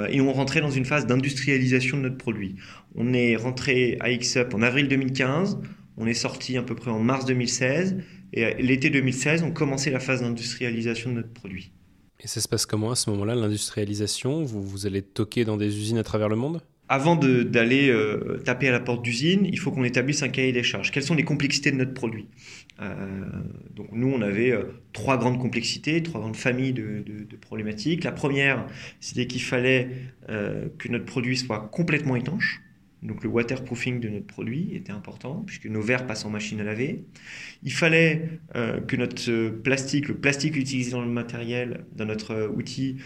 et 0.08 0.20
on 0.20 0.32
rentrait 0.32 0.61
dans 0.61 0.70
une 0.70 0.84
phase 0.84 1.05
d'industrialisation 1.05 1.99
de 1.99 2.05
notre 2.05 2.17
produit. 2.17 2.55
On 2.96 3.12
est 3.12 3.37
rentré 3.37 3.96
à 4.00 4.14
XUP 4.14 4.54
en 4.54 4.62
avril 4.62 4.88
2015, 4.88 5.58
on 5.98 6.06
est 6.06 6.14
sorti 6.14 6.56
à 6.56 6.62
peu 6.62 6.75
près 6.75 6.90
en 6.90 6.98
mars 6.98 7.26
2016, 7.26 7.96
et 8.32 8.54
l'été 8.62 8.90
2016, 8.90 9.43
on 9.43 9.53
commençait 9.53 9.91
la 9.91 10.00
phase 10.00 10.22
d'industrialisation 10.22 11.10
de 11.10 11.17
notre 11.17 11.32
produit. 11.32 11.72
Et 12.20 12.26
ça 12.26 12.41
se 12.41 12.48
passe 12.48 12.65
comment 12.67 12.91
à 12.91 12.96
ce 12.96 13.10
moment-là, 13.10 13.34
l'industrialisation? 13.34 14.43
Vous, 14.44 14.62
vous 14.62 14.86
allez 14.86 15.03
toquer 15.03 15.44
dans 15.44 15.56
des 15.56 15.76
usines 15.76 15.98
à 15.98 16.03
travers 16.03 16.29
le 16.29 16.36
monde? 16.36 16.62
Avant 16.88 17.17
d'aller 17.17 17.91
euh, 17.91 18.38
taper 18.44 18.69
à 18.69 18.72
la 18.72 18.81
porte 18.81 19.03
d'usine, 19.03 19.44
il 19.44 19.58
faut 19.58 19.72
qu'on 19.72 19.82
établisse 19.82 20.22
un 20.22 20.29
cahier 20.29 20.53
des 20.53 20.62
charges. 20.62 20.93
Quelles 20.93 21.03
sont 21.03 21.17
les 21.17 21.24
complexités 21.24 21.72
de 21.72 21.76
notre 21.76 21.94
produit? 21.94 22.29
Euh, 22.81 23.24
Donc 23.74 23.88
nous, 23.93 24.08
on 24.08 24.22
avait 24.22 24.53
euh, 24.53 24.62
trois 24.93 25.19
grandes 25.19 25.41
complexités, 25.41 26.03
trois 26.03 26.20
grandes 26.20 26.36
familles 26.36 26.72
de, 26.72 27.03
de 27.05 27.36
problématiques. 27.36 28.05
La 28.05 28.12
première, 28.12 28.67
c'était 29.00 29.26
qu'il 29.26 29.43
fallait 29.43 29.91
que 30.29 30.88
notre 30.88 31.05
produit 31.05 31.36
soit 31.36 31.69
complètement 31.72 32.17
étanche. 32.17 32.62
Donc 33.03 33.22
le 33.22 33.29
waterproofing 33.29 34.00
de 34.00 34.08
notre 34.08 34.26
produit 34.26 34.74
était 34.74 34.93
important 34.93 35.43
puisque 35.46 35.67
nos 35.67 35.82
verres 35.82 36.06
passent 36.06 36.24
en 36.24 36.31
machine 36.31 36.60
à 36.60 36.65
laver. 36.65 37.05
Il 37.62 37.72
fallait 37.72 38.41
euh, 38.55 38.81
que 38.81 38.96
notre 38.96 39.31
euh, 39.31 39.50
plastique, 39.50 40.08
le 40.08 40.15
plastique 40.15 40.56
utilisé 40.56 40.93
dans 40.93 41.03
le 41.03 41.10
matériel, 41.10 41.84
dans 41.94 42.06
notre 42.06 42.32
euh, 42.32 42.48
outil, 42.48 42.96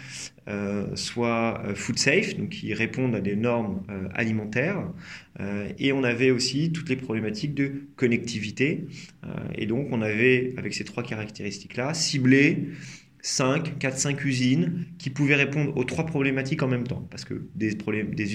soit 0.95 1.63
food 1.75 1.97
safe, 1.97 2.35
donc 2.35 2.49
qui 2.49 2.73
réponde 2.73 3.15
à 3.15 3.21
des 3.21 3.37
normes 3.37 3.83
alimentaires. 4.13 4.83
et 5.79 5.93
on 5.93 6.03
avait 6.03 6.31
aussi 6.31 6.73
toutes 6.73 6.89
les 6.89 6.97
problématiques 6.97 7.53
de 7.53 7.71
connectivité. 7.95 8.85
et 9.55 9.65
donc 9.65 9.87
on 9.91 10.01
avait, 10.01 10.53
avec 10.57 10.73
ces 10.73 10.83
trois 10.83 11.03
caractéristiques-là, 11.03 11.93
ciblé 11.93 12.67
5, 13.21 13.77
4, 13.79 13.97
5 13.97 14.25
usines 14.25 14.85
qui 14.97 15.09
pouvaient 15.09 15.35
répondre 15.35 15.75
aux 15.77 15.83
trois 15.83 16.05
problématiques 16.05 16.63
en 16.63 16.67
même 16.67 16.87
temps. 16.87 17.07
Parce 17.09 17.25
que 17.25 17.47
des, 17.55 17.75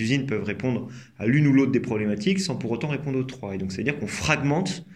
usines 0.01 0.27
peuvent 0.27 0.45
répondre 0.45 0.89
à 1.19 1.27
l'une 1.27 1.47
ou 1.47 1.53
l'autre 1.53 1.73
des 1.73 1.81
problématiques 1.81 2.41
sans 2.41 2.57
pour 2.57 2.71
autant 2.71 2.89
répondre 2.89 3.19
aux 3.19 3.25
trois. 3.25 3.55
Et 3.55 3.59
donc, 3.59 3.73
c'est-à-dire 3.73 3.99
qu'on 3.99 4.07
fragmente 4.07 4.87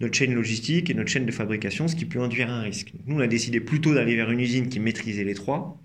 notre 0.00 0.14
chaîne 0.14 0.34
logistique 0.34 0.90
et 0.90 0.94
notre 0.94 1.10
chaîne 1.10 1.26
de 1.26 1.32
fabrication, 1.32 1.86
ce 1.86 1.94
qui 1.94 2.06
peut 2.06 2.20
induire 2.20 2.50
un 2.50 2.62
risque. 2.62 2.92
nous, 3.06 3.16
on 3.16 3.20
a 3.20 3.28
décidé 3.28 3.60
plutôt 3.60 3.94
d'aller 3.94 4.16
vers 4.16 4.30
une 4.30 4.40
usine 4.40 4.68
qui 4.68 4.80
maîtrisait 4.80 5.24
les 5.24 5.34
trois. 5.34 5.80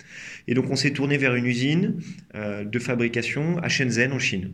Et 0.48 0.54
donc, 0.54 0.70
on 0.70 0.76
s'est 0.76 0.92
tourné 0.92 1.18
vers 1.18 1.36
une 1.36 1.46
usine 1.46 2.00
euh, 2.36 2.64
de 2.64 2.80
fabrication 2.80 3.60
à 3.60 3.70
Shenzhen, 3.70 4.12
en 4.12 4.20
Chine. 4.20 4.54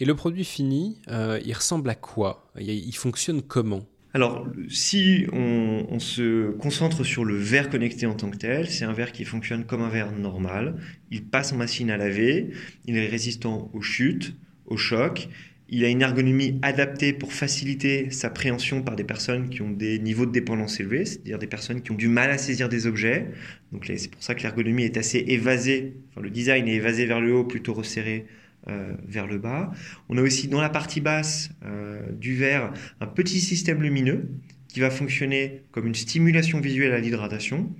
Et 0.00 0.04
le 0.04 0.14
produit 0.14 0.44
fini, 0.44 1.00
euh, 1.08 1.40
il 1.44 1.52
ressemble 1.52 1.88
à 1.88 1.94
quoi? 1.94 2.50
Il 2.58 2.94
fonctionne 2.94 3.42
comment? 3.42 3.86
Alors, 4.14 4.46
si 4.68 5.26
on, 5.32 5.98
se 5.98 6.52
concentre 6.52 7.02
sur 7.02 7.24
le 7.24 7.36
verre 7.36 7.68
connecté 7.68 8.06
en 8.06 8.14
tant 8.14 8.30
que 8.30 8.36
tel, 8.36 8.70
c'est 8.70 8.84
un 8.84 8.92
verre 8.92 9.10
qui 9.10 9.24
fonctionne 9.24 9.64
comme 9.64 9.82
un 9.82 9.88
verre 9.88 10.12
normal. 10.12 10.76
Il 11.10 11.24
passe 11.24 11.52
en 11.52 11.56
machine 11.56 11.90
à 11.90 11.96
laver, 11.96 12.50
il 12.86 12.96
est 12.96 13.08
résistant 13.08 13.70
aux 13.72 13.82
chutes, 13.82 14.36
aux 14.66 14.76
chocs. 14.76 15.28
Il 15.68 15.84
a 15.84 15.88
une 15.88 16.02
ergonomie 16.02 16.60
adaptée 16.62 17.12
pour 17.12 17.32
faciliter 17.32 18.10
sa 18.10 18.30
préhension 18.30 18.82
par 18.82 18.94
des 18.94 19.02
personnes 19.02 19.48
qui 19.48 19.62
ont 19.62 19.70
des 19.70 19.98
niveaux 19.98 20.26
de 20.26 20.32
dépendance 20.32 20.78
élevés, 20.78 21.06
c'est-à-dire 21.06 21.40
des 21.40 21.48
personnes 21.48 21.82
qui 21.82 21.90
ont 21.90 21.96
du 21.96 22.06
mal 22.06 22.30
à 22.30 22.38
saisir 22.38 22.68
des 22.68 22.86
objets. 22.86 23.32
Donc 23.72 23.90
c'est 23.96 24.10
pour 24.10 24.22
ça 24.22 24.36
que 24.36 24.42
l'ergonomie 24.42 24.84
est 24.84 24.96
assez 24.96 25.24
évasée, 25.26 25.94
enfin, 26.10 26.20
le 26.20 26.30
design 26.30 26.68
est 26.68 26.74
évasé 26.74 27.06
vers 27.06 27.20
le 27.20 27.34
haut, 27.34 27.44
plutôt 27.44 27.74
resserré 27.74 28.26
euh, 28.68 28.94
vers 29.06 29.26
le 29.26 29.36
bas. 29.36 29.72
On 30.08 30.16
a 30.16 30.22
aussi 30.22 30.48
dans 30.48 30.60
la 30.62 30.70
partie 30.70 31.02
basse 31.02 31.50
euh, 31.66 32.00
du 32.12 32.34
verre 32.34 32.72
un 32.98 33.06
petit 33.06 33.40
système 33.40 33.82
lumineux 33.82 34.30
qui 34.68 34.80
va 34.80 34.90
fonctionner 34.90 35.64
comme 35.70 35.86
une 35.86 35.94
stimulation 35.94 36.60
visuelle 36.60 36.92
à 36.92 36.98
l'hydratation 36.98 37.74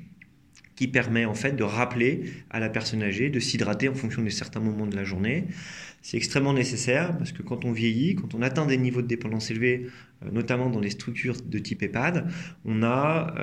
qui 0.76 0.86
permet 0.88 1.24
en 1.24 1.32
fait 1.32 1.52
de 1.52 1.62
rappeler 1.62 2.24
à 2.50 2.60
la 2.60 2.68
personne 2.68 3.02
âgée 3.02 3.30
de 3.30 3.40
s'hydrater 3.40 3.88
en 3.88 3.94
fonction 3.94 4.22
de 4.22 4.28
certains 4.28 4.60
moments 4.60 4.86
de 4.86 4.94
la 4.94 5.04
journée. 5.04 5.46
C'est 6.02 6.18
extrêmement 6.18 6.52
nécessaire 6.52 7.16
parce 7.16 7.32
que 7.32 7.40
quand 7.40 7.64
on 7.64 7.72
vieillit, 7.72 8.16
quand 8.16 8.34
on 8.34 8.42
atteint 8.42 8.66
des 8.66 8.76
niveaux 8.76 9.00
de 9.00 9.06
dépendance 9.06 9.50
élevés, 9.50 9.86
euh, 10.22 10.30
notamment 10.32 10.68
dans 10.68 10.80
les 10.80 10.90
structures 10.90 11.36
de 11.40 11.58
type 11.58 11.82
EHPAD, 11.82 12.28
on 12.66 12.82
a 12.82 13.34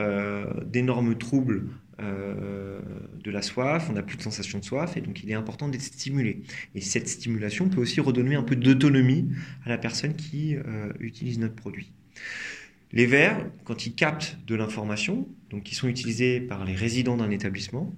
d'énormes 0.66 1.18
troubles 1.18 1.64
euh, 2.02 2.80
de 3.24 3.32
la 3.32 3.42
soif, 3.42 3.88
on 3.90 3.94
n'a 3.94 4.04
plus 4.04 4.18
de 4.18 4.22
sensation 4.22 4.60
de 4.60 4.64
soif, 4.64 4.98
et 4.98 5.02
donc 5.02 5.24
il 5.24 5.32
est 5.32 5.36
important 5.36 5.70
d'être 5.70 5.82
stimulé. 5.82 6.42
Et 6.76 6.82
cette 6.82 7.08
stimulation 7.08 7.70
peut 7.70 7.82
aussi 7.82 8.02
redonner 8.02 8.36
un 8.36 8.44
peu 8.44 8.56
d'autonomie 8.56 9.30
à 9.66 9.70
la 9.70 9.78
personne 9.78 10.16
qui 10.16 10.56
euh, 10.56 10.92
utilise 11.00 11.40
notre 11.40 11.56
produit. 11.56 11.92
Les 12.92 13.06
verres, 13.06 13.46
quand 13.64 13.86
ils 13.86 13.94
captent 13.94 14.38
de 14.48 14.56
l'information, 14.56 15.28
donc 15.50 15.64
qui 15.64 15.76
sont 15.76 15.88
utilisés 15.88 16.42
par 16.42 16.66
les 16.66 16.76
résidents 16.76 17.18
d'un 17.18 17.30
établissement, 17.30 17.96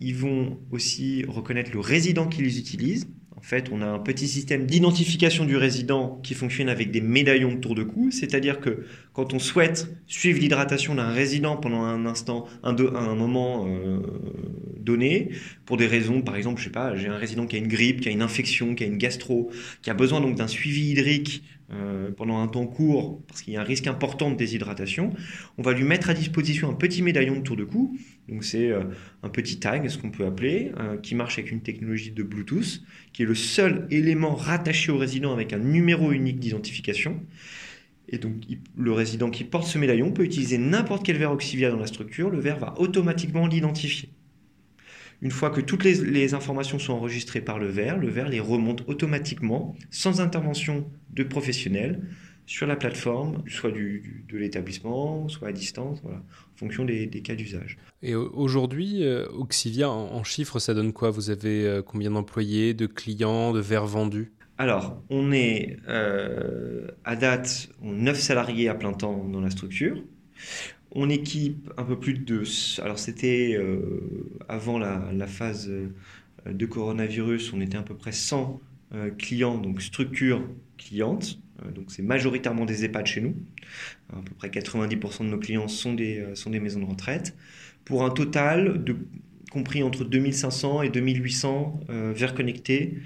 ils 0.00 0.14
vont 0.14 0.60
aussi 0.70 1.24
reconnaître 1.26 1.72
le 1.72 1.80
résident 1.80 2.28
qui 2.28 2.42
les 2.42 2.58
utilise, 2.58 3.08
en 3.38 3.40
fait, 3.40 3.68
on 3.70 3.82
a 3.82 3.86
un 3.86 4.00
petit 4.00 4.26
système 4.26 4.66
d'identification 4.66 5.44
du 5.44 5.56
résident 5.56 6.20
qui 6.24 6.34
fonctionne 6.34 6.68
avec 6.68 6.90
des 6.90 7.00
médaillons 7.00 7.54
de 7.54 7.60
tour 7.60 7.76
de 7.76 7.84
cou, 7.84 8.10
c'est-à-dire 8.10 8.58
que 8.58 8.84
quand 9.18 9.34
on 9.34 9.40
souhaite 9.40 9.92
suivre 10.06 10.38
l'hydratation 10.38 10.94
d'un 10.94 11.08
résident 11.08 11.56
pendant 11.56 11.82
un 11.82 12.06
instant, 12.06 12.46
un, 12.62 12.72
moment 13.16 13.66
euh, 13.66 13.98
donné, 14.78 15.30
pour 15.66 15.76
des 15.76 15.88
raisons, 15.88 16.22
par 16.22 16.36
exemple, 16.36 16.60
je 16.60 16.66
sais 16.66 16.70
pas, 16.70 16.94
j'ai 16.94 17.08
un 17.08 17.16
résident 17.16 17.44
qui 17.48 17.56
a 17.56 17.58
une 17.58 17.66
grippe, 17.66 18.02
qui 18.02 18.08
a 18.08 18.12
une 18.12 18.22
infection, 18.22 18.76
qui 18.76 18.84
a 18.84 18.86
une 18.86 18.96
gastro, 18.96 19.50
qui 19.82 19.90
a 19.90 19.94
besoin 19.94 20.20
donc 20.20 20.36
d'un 20.36 20.46
suivi 20.46 20.92
hydrique 20.92 21.42
euh, 21.72 22.12
pendant 22.12 22.38
un 22.38 22.46
temps 22.46 22.68
court, 22.68 23.20
parce 23.26 23.42
qu'il 23.42 23.54
y 23.54 23.56
a 23.56 23.60
un 23.60 23.64
risque 23.64 23.88
important 23.88 24.30
de 24.30 24.36
déshydratation, 24.36 25.12
on 25.58 25.62
va 25.62 25.72
lui 25.72 25.82
mettre 25.82 26.10
à 26.10 26.14
disposition 26.14 26.70
un 26.70 26.74
petit 26.74 27.02
médaillon 27.02 27.38
de 27.38 27.42
tour 27.42 27.56
de 27.56 27.64
cou. 27.64 27.98
Donc 28.28 28.44
c'est 28.44 28.70
euh, 28.70 28.84
un 29.24 29.30
petit 29.30 29.58
tag, 29.58 29.88
ce 29.88 29.98
qu'on 29.98 30.12
peut 30.12 30.26
appeler, 30.26 30.70
qui 31.02 31.16
marche 31.16 31.40
avec 31.40 31.50
une 31.50 31.62
technologie 31.62 32.12
de 32.12 32.22
Bluetooth, 32.22 32.82
qui 33.12 33.24
est 33.24 33.26
le 33.26 33.34
seul 33.34 33.88
élément 33.90 34.36
rattaché 34.36 34.92
au 34.92 34.96
résident 34.96 35.32
avec 35.32 35.52
un 35.52 35.58
numéro 35.58 36.12
unique 36.12 36.38
d'identification. 36.38 37.20
Et 38.08 38.18
donc 38.18 38.34
le 38.76 38.92
résident 38.92 39.30
qui 39.30 39.44
porte 39.44 39.66
ce 39.66 39.78
médaillon 39.78 40.12
peut 40.12 40.24
utiliser 40.24 40.58
n'importe 40.58 41.04
quel 41.04 41.18
verre 41.18 41.32
Oxivia 41.32 41.70
dans 41.70 41.78
la 41.78 41.86
structure, 41.86 42.30
le 42.30 42.40
verre 42.40 42.58
va 42.58 42.74
automatiquement 42.78 43.46
l'identifier. 43.46 44.10
Une 45.20 45.30
fois 45.32 45.50
que 45.50 45.60
toutes 45.60 45.84
les, 45.84 46.34
informations 46.34 46.78
sont 46.78 46.92
enregistrées 46.92 47.40
par 47.40 47.58
le 47.58 47.66
verre, 47.66 47.98
le 47.98 48.08
verre 48.08 48.28
les 48.28 48.38
remonte 48.38 48.84
automatiquement, 48.86 49.74
sans 49.90 50.20
intervention 50.20 50.88
de 51.10 51.24
professionnels, 51.24 52.00
sur 52.46 52.66
la 52.66 52.76
plateforme, 52.76 53.42
soit 53.46 53.72
du, 53.72 54.24
de 54.30 54.38
l'établissement, 54.38 55.28
soit 55.28 55.48
à 55.48 55.52
distance, 55.52 56.00
voilà, 56.02 56.18
en 56.18 56.56
fonction 56.56 56.84
des, 56.84 57.08
cas 57.22 57.34
d'usage. 57.34 57.76
Et 58.00 58.14
aujourd'hui, 58.14 59.04
euh, 59.04 59.26
Oxivia, 59.32 59.90
en, 59.90 60.24
chiffres, 60.24 60.58
ça 60.58 60.72
donne 60.72 60.94
quoi? 60.94 61.10
Vous 61.10 61.28
avez 61.28 61.66
euh, 61.66 61.82
combien 61.82 62.12
d'employés, 62.12 62.72
de 62.72 62.86
clients, 62.86 63.52
de 63.52 63.60
verres 63.60 63.86
vendus? 63.86 64.32
Alors, 64.58 65.00
on 65.08 65.30
est 65.30 65.76
euh, 65.88 66.88
à 67.04 67.14
date 67.14 67.70
9 67.80 68.18
salariés 68.18 68.68
à 68.68 68.74
plein 68.74 68.92
temps 68.92 69.24
dans 69.24 69.40
la 69.40 69.50
structure. 69.50 70.02
On 70.90 71.10
équipe 71.10 71.70
un 71.76 71.84
peu 71.84 71.98
plus 71.98 72.14
de... 72.14 72.42
Alors 72.80 72.98
c'était 72.98 73.54
euh, 73.56 74.30
avant 74.48 74.78
la, 74.78 75.26
phase 75.26 75.68
euh, 75.68 75.92
de 76.50 76.66
coronavirus, 76.66 77.52
on 77.52 77.60
était 77.60 77.76
à 77.76 77.82
peu 77.82 77.94
près 77.94 78.12
100 78.12 78.60
euh, 78.94 79.10
clients, 79.10 79.58
donc 79.58 79.82
structures 79.82 80.48
clientes. 80.78 81.40
donc 81.74 81.92
c'est 81.92 82.02
majoritairement 82.02 82.64
des 82.64 82.84
EHPAD 82.84 83.06
chez 83.06 83.20
nous. 83.20 83.36
À 84.12 84.22
peu 84.22 84.34
près 84.34 84.48
90% 84.48 85.24
de 85.24 85.28
nos 85.28 85.38
clients 85.38 85.68
sont 85.68 85.94
des, 85.94 86.24
maisons 86.60 86.80
de 86.80 86.86
retraite. 86.86 87.36
Pour 87.84 88.04
un 88.04 88.10
total 88.10 88.84
compris 89.50 89.82
entre 89.82 90.04
2500 90.04 90.82
et 90.82 90.88
2800 90.88 91.80
verres 91.88 92.34
connectés 92.34 92.98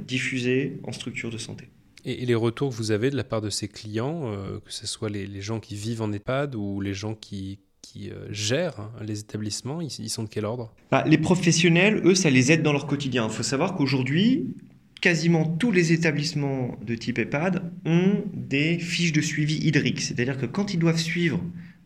diffusés 0.00 0.78
en 0.84 0.92
structure 0.92 1.30
de 1.30 1.38
santé. 1.38 1.68
Et, 2.06 2.24
les 2.24 2.36
retours 2.36 2.70
que 2.70 2.74
vous 2.76 2.92
avez 2.92 3.10
de 3.10 3.16
la 3.16 3.24
part 3.24 3.40
de 3.40 3.50
ces 3.50 3.66
clients, 3.66 4.32
euh, 4.32 4.60
que 4.64 4.72
ce 4.72 4.86
soit 4.86 5.10
les, 5.10 5.40
gens 5.42 5.58
qui 5.58 5.74
vivent 5.74 6.02
en 6.02 6.12
EHPAD 6.12 6.54
ou 6.54 6.80
les 6.80 6.94
gens 6.94 7.14
qui, 7.14 7.58
qui 7.82 8.10
euh, 8.10 8.28
gèrent 8.30 8.78
hein, 8.78 8.92
les 9.04 9.18
établissements, 9.18 9.80
ils, 9.80 9.90
sont 10.08 10.22
de 10.22 10.28
quel 10.28 10.44
ordre? 10.44 10.72
Bah, 10.92 11.04
Les 11.04 11.18
professionnels, 11.18 12.00
eux, 12.04 12.14
ça 12.14 12.30
les 12.30 12.52
aide 12.52 12.62
dans 12.62 12.72
leur 12.72 12.86
quotidien. 12.86 13.26
Il 13.26 13.32
faut 13.32 13.42
savoir 13.42 13.74
qu'aujourd'hui, 13.74 14.54
quasiment 15.00 15.44
tous 15.44 15.72
les 15.72 15.92
établissements 15.92 16.78
de 16.80 16.94
type 16.94 17.18
EHPAD 17.18 17.72
ont 17.84 18.22
des 18.32 18.78
fiches 18.78 19.12
de 19.12 19.20
suivi 19.20 19.56
hydrique. 19.56 20.00
C'est-à-dire 20.00 20.38
que 20.38 20.46
quand 20.46 20.72
ils 20.72 20.78
doivent 20.78 21.00
suivre 21.00 21.40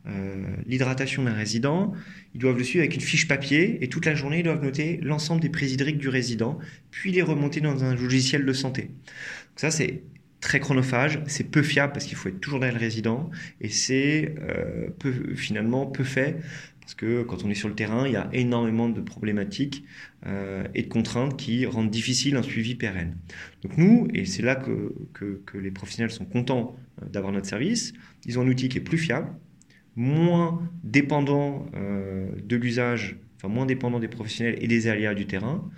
euh, 0.07 0.43
l'hydratation 0.67 1.23
d'un 1.25 1.33
résident, 1.33 1.93
ils 2.35 2.41
doivent 2.41 2.57
le 2.57 2.65
suivre 2.65 2.83
avec 2.83 2.95
une 2.95 3.03
fiche 3.03 3.29
papier 3.29 3.83
et 3.83 3.89
toute 3.89 4.07
la 4.07 4.15
journée, 4.15 4.39
ils 4.39 4.45
doivent 4.45 4.63
noter 4.63 4.99
l'ensemble 5.03 5.41
des 5.41 5.51
prises 5.51 5.73
hydriques 5.73 5.99
du 5.99 6.09
résident, 6.09 6.59
puis 6.91 7.13
les 7.13 7.23
remonter 7.23 7.61
dans 7.61 7.85
un 7.85 7.95
logiciel 7.95 8.47
de 8.47 8.53
santé. 8.53 8.83
Donc 8.83 9.57
ça, 9.57 9.71
c'est 9.71 10.03
très 10.41 10.59
chronophage, 10.59 11.21
c'est 11.27 11.45
peu 11.45 11.63
fiable 11.63 11.93
parce 11.93 12.07
qu'il 12.07 12.17
faut 12.17 12.31
être 12.31 12.41
toujours 12.41 12.61
derrière 12.61 12.79
le 12.79 12.85
résident 12.85 13.31
et 13.61 13.69
c'est 13.69 14.35
euh, 14.41 14.89
finalement 15.37 15.85
peu 15.85 16.03
fait 16.03 16.37
parce 16.81 16.95
que 16.95 17.23
quand 17.23 17.45
on 17.45 17.51
est 17.51 17.55
sur 17.55 17.69
le 17.69 17.75
terrain, 17.75 18.07
il 18.07 18.15
y 18.15 18.17
a 18.17 18.29
énormément 18.33 18.89
de 18.89 19.01
problématiques 19.01 19.85
euh, 20.27 20.65
et 20.75 20.83
de 20.83 20.89
contraintes 20.89 21.37
qui 21.37 21.65
rendent 21.67 21.91
difficile 21.91 22.37
un 22.37 22.43
suivi 22.43 22.75
pérenne. 22.75 23.17
Donc 23.63 23.77
nous, 23.77 24.09
et 24.13 24.25
c'est 24.25 24.43
là 24.43 24.57
que, 24.57 24.93
que, 25.13 25.59
les 25.59 25.71
professionnels 25.71 26.11
sont 26.11 26.25
contents 26.25 26.77
d'avoir 27.13 27.33
notre 27.33 27.47
service, 27.47 27.93
ils 28.27 28.39
ont 28.39 28.43
un 28.43 28.49
outil 28.49 28.69
qui 28.69 28.79
est 28.79 28.83
plus 28.83 28.99
fiable, 28.99 29.29
moins 30.01 30.63
dépendant 30.83 31.67
de 31.75 32.57
l'usage, 32.57 33.17
enfin 33.37 33.49
moins 33.49 33.67
dépendant 33.67 34.01
des 34.01 34.09
professionnels 34.09 34.57
et 34.61 34.67
des 34.67 34.89
aléas 34.89 35.15
du 35.15 35.27
terrain, 35.27 35.71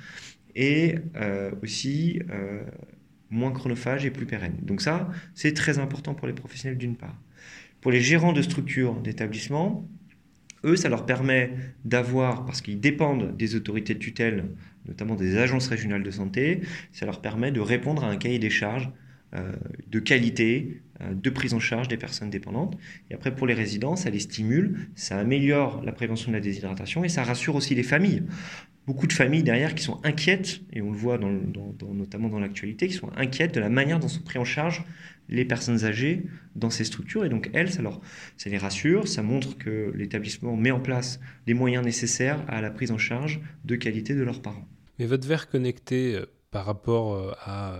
et 0.54 0.94
aussi 1.62 2.20
moins 3.30 3.50
chronophage 3.50 4.06
et 4.06 4.10
plus 4.10 4.26
pérenne. 4.26 4.56
Donc 4.62 4.80
ça, 4.80 5.10
c'est 5.34 5.54
très 5.54 5.78
important 5.78 6.14
pour 6.14 6.28
les 6.28 6.34
professionnels 6.34 6.78
d'une 6.78 6.96
part. 6.96 7.18
Pour 7.80 7.90
les 7.90 8.00
gérants 8.00 8.32
de 8.32 8.42
structures 8.42 8.94
d'établissements, 9.00 9.88
eux, 10.64 10.76
ça 10.76 10.88
leur 10.88 11.04
permet 11.04 11.50
d'avoir, 11.84 12.44
parce 12.44 12.60
qu'ils 12.60 12.78
dépendent 12.78 13.36
des 13.36 13.56
autorités 13.56 13.94
de 13.94 13.98
tutelle, 13.98 14.50
notamment 14.86 15.16
des 15.16 15.36
agences 15.36 15.66
régionales 15.66 16.04
de 16.04 16.10
santé, 16.12 16.60
ça 16.92 17.06
leur 17.06 17.20
permet 17.20 17.50
de 17.50 17.60
répondre 17.60 18.04
à 18.04 18.08
un 18.08 18.16
cahier 18.16 18.38
des 18.38 18.50
charges 18.50 18.88
euh, 18.88 19.01
de 19.88 19.98
qualité, 19.98 20.82
euh, 21.00 21.14
de 21.14 21.30
prise 21.30 21.54
en 21.54 21.60
charge 21.60 21.88
des 21.88 21.96
personnes 21.96 22.30
dépendantes. 22.30 22.76
Et 23.10 23.14
après, 23.14 23.34
pour 23.34 23.46
les 23.46 23.54
résidents, 23.54 23.96
ça 23.96 24.10
les 24.10 24.20
stimule, 24.20 24.88
ça 24.94 25.18
améliore 25.18 25.82
la 25.84 25.92
prévention 25.92 26.30
de 26.30 26.36
la 26.36 26.40
déshydratation 26.40 27.04
et 27.04 27.08
ça 27.08 27.24
rassure 27.24 27.54
aussi 27.54 27.74
les 27.74 27.82
familles 27.82 28.22
beaucoup 28.86 29.06
de 29.06 29.12
familles 29.12 29.42
derrière 29.42 29.74
qui 29.74 29.84
sont 29.84 30.00
inquiètes, 30.04 30.60
et 30.72 30.82
on 30.82 30.90
le 30.90 30.96
voit 30.96 31.18
notamment 31.18 32.28
dans 32.28 32.40
l'actualité, 32.40 32.88
qui 32.88 32.94
sont 32.94 33.12
inquiètes 33.16 33.54
de 33.54 33.60
la 33.60 33.68
manière 33.68 34.00
dont 34.00 34.08
sont 34.08 34.22
pris 34.22 34.38
en 34.38 34.44
charge 34.44 34.84
les 35.28 35.44
personnes 35.44 35.84
âgées 35.84 36.24
dans 36.56 36.70
ces 36.70 36.84
structures. 36.84 37.24
Et 37.24 37.28
donc, 37.28 37.48
elles, 37.52 37.70
ça, 37.70 37.80
ça 38.36 38.50
les 38.50 38.58
rassure, 38.58 39.06
ça 39.06 39.22
montre 39.22 39.56
que 39.56 39.92
l'établissement 39.94 40.56
met 40.56 40.72
en 40.72 40.80
place 40.80 41.20
les 41.46 41.54
moyens 41.54 41.84
nécessaires 41.84 42.44
à 42.48 42.60
la 42.60 42.70
prise 42.70 42.90
en 42.90 42.98
charge 42.98 43.40
de 43.64 43.76
qualité 43.76 44.14
de 44.14 44.22
leurs 44.22 44.42
parents. 44.42 44.66
Mais 44.98 45.06
votre 45.06 45.28
verre 45.28 45.48
connecté 45.48 46.16
euh, 46.16 46.26
par 46.50 46.66
rapport 46.66 47.14
euh, 47.14 47.32
à 47.44 47.78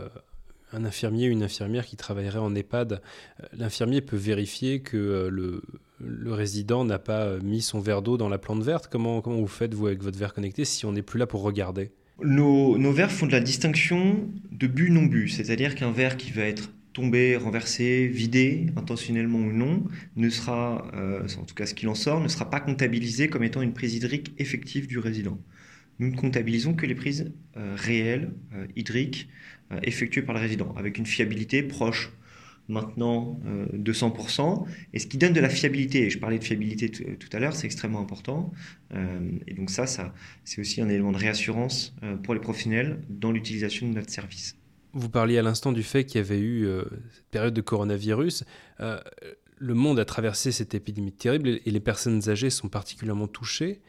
un 0.72 0.84
infirmier 0.84 1.28
ou 1.28 1.32
une 1.32 1.42
infirmière 1.42 1.86
qui 1.86 1.96
travaillerait 1.96 2.38
en 2.38 2.54
EHPAD, 2.54 2.92
euh, 2.92 3.46
l'infirmier 3.56 4.00
peut 4.00 4.16
vérifier 4.16 4.80
que 4.80 4.96
euh, 4.96 5.30
le, 5.30 6.32
résident 6.32 6.84
n'a 6.84 6.98
pas 6.98 7.24
euh, 7.24 7.40
mis 7.42 7.62
son 7.62 7.80
verre 7.80 8.02
d'eau 8.02 8.16
dans 8.16 8.28
la 8.28 8.38
plante 8.38 8.62
verte. 8.62 8.88
Comment, 8.90 9.20
comment 9.20 9.38
vous 9.38 9.46
faites, 9.46 9.74
vous, 9.74 9.86
avec 9.86 10.02
votre 10.02 10.18
verre 10.18 10.34
connecté, 10.34 10.64
si 10.64 10.86
on 10.86 10.92
n'est 10.92 11.02
plus 11.02 11.18
là 11.18 11.26
pour 11.26 11.42
regarder? 11.42 11.90
Nos, 12.22 12.78
nos 12.78 12.92
verres 12.92 13.12
font 13.12 13.26
de 13.26 13.32
la 13.32 13.40
distinction 13.40 14.28
de 14.50 14.66
but 14.66 14.90
non 14.90 15.04
but, 15.04 15.28
c'est-à-dire 15.28 15.74
qu'un 15.74 15.90
verre 15.90 16.16
qui 16.16 16.30
va 16.30 16.42
être 16.42 16.70
tomber, 16.92 17.36
renverser, 17.36 18.06
vider, 18.06 18.66
intentionnellement 18.76 19.38
ou 19.38 19.50
non, 19.50 19.82
ne 20.16 20.28
sera, 20.28 20.86
en 20.94 21.44
tout 21.44 21.54
cas 21.54 21.64
ce 21.64 21.72
qu'il 21.72 21.88
en 21.88 21.94
sort, 21.94 22.20
ne 22.20 22.28
sera 22.28 22.50
pas 22.50 22.60
comptabilisé 22.60 23.28
comme 23.28 23.42
étant 23.42 23.62
une 23.62 23.72
prise 23.72 23.94
hydrique 23.94 24.34
effective 24.36 24.86
du 24.86 24.98
résident. 24.98 25.38
Nous 25.98 26.10
ne 26.10 26.16
comptabilisons 26.16 26.74
que 26.74 26.86
les 26.86 26.94
prises 26.94 27.32
réelles, 27.54 28.32
hydriques, 28.76 29.28
effectuées 29.82 30.22
par 30.22 30.34
le 30.34 30.40
résident, 30.40 30.74
avec 30.76 30.98
une 30.98 31.06
fiabilité 31.06 31.62
proche 31.62 32.10
maintenant 32.68 33.40
euh, 33.46 33.66
de 33.72 33.92
100%. 33.92 34.66
Et 34.92 34.98
ce 34.98 35.06
qui 35.06 35.18
donne 35.18 35.32
de 35.32 35.40
la 35.40 35.48
fiabilité, 35.48 36.06
et 36.06 36.10
je 36.10 36.18
parlais 36.18 36.38
de 36.38 36.44
fiabilité 36.44 36.90
tout 36.90 37.28
à 37.32 37.38
l'heure, 37.38 37.54
c'est 37.54 37.66
extrêmement 37.66 38.00
important. 38.00 38.52
Euh, 38.94 39.20
et 39.46 39.54
donc 39.54 39.70
ça, 39.70 39.86
ça 39.86 40.14
c'est 40.44 40.60
aussi 40.60 40.80
un 40.80 40.88
élément 40.88 41.12
de 41.12 41.18
réassurance 41.18 41.94
euh, 42.02 42.16
pour 42.16 42.34
les 42.34 42.40
professionnels 42.40 43.02
dans 43.08 43.32
l'utilisation 43.32 43.88
de 43.88 43.94
notre 43.94 44.10
service. 44.10 44.56
Vous 44.94 45.08
parliez 45.08 45.38
à 45.38 45.42
l'instant 45.42 45.72
du 45.72 45.82
fait 45.82 46.04
qu'il 46.04 46.18
y 46.18 46.24
avait 46.24 46.40
eu 46.40 46.68
cette 47.14 47.30
période 47.30 47.54
de 47.54 47.62
coronavirus. 47.62 48.44
le 48.78 49.74
monde 49.74 49.98
a 49.98 50.04
traversé 50.04 50.52
cette 50.52 50.74
épidémie 50.74 51.12
terrible 51.12 51.60
et 51.64 51.70
les 51.70 51.80
personnes 51.80 52.28
âgées 52.28 52.50
sont 52.50 52.68
particulièrement 52.68 53.26
touchées. 53.26 53.80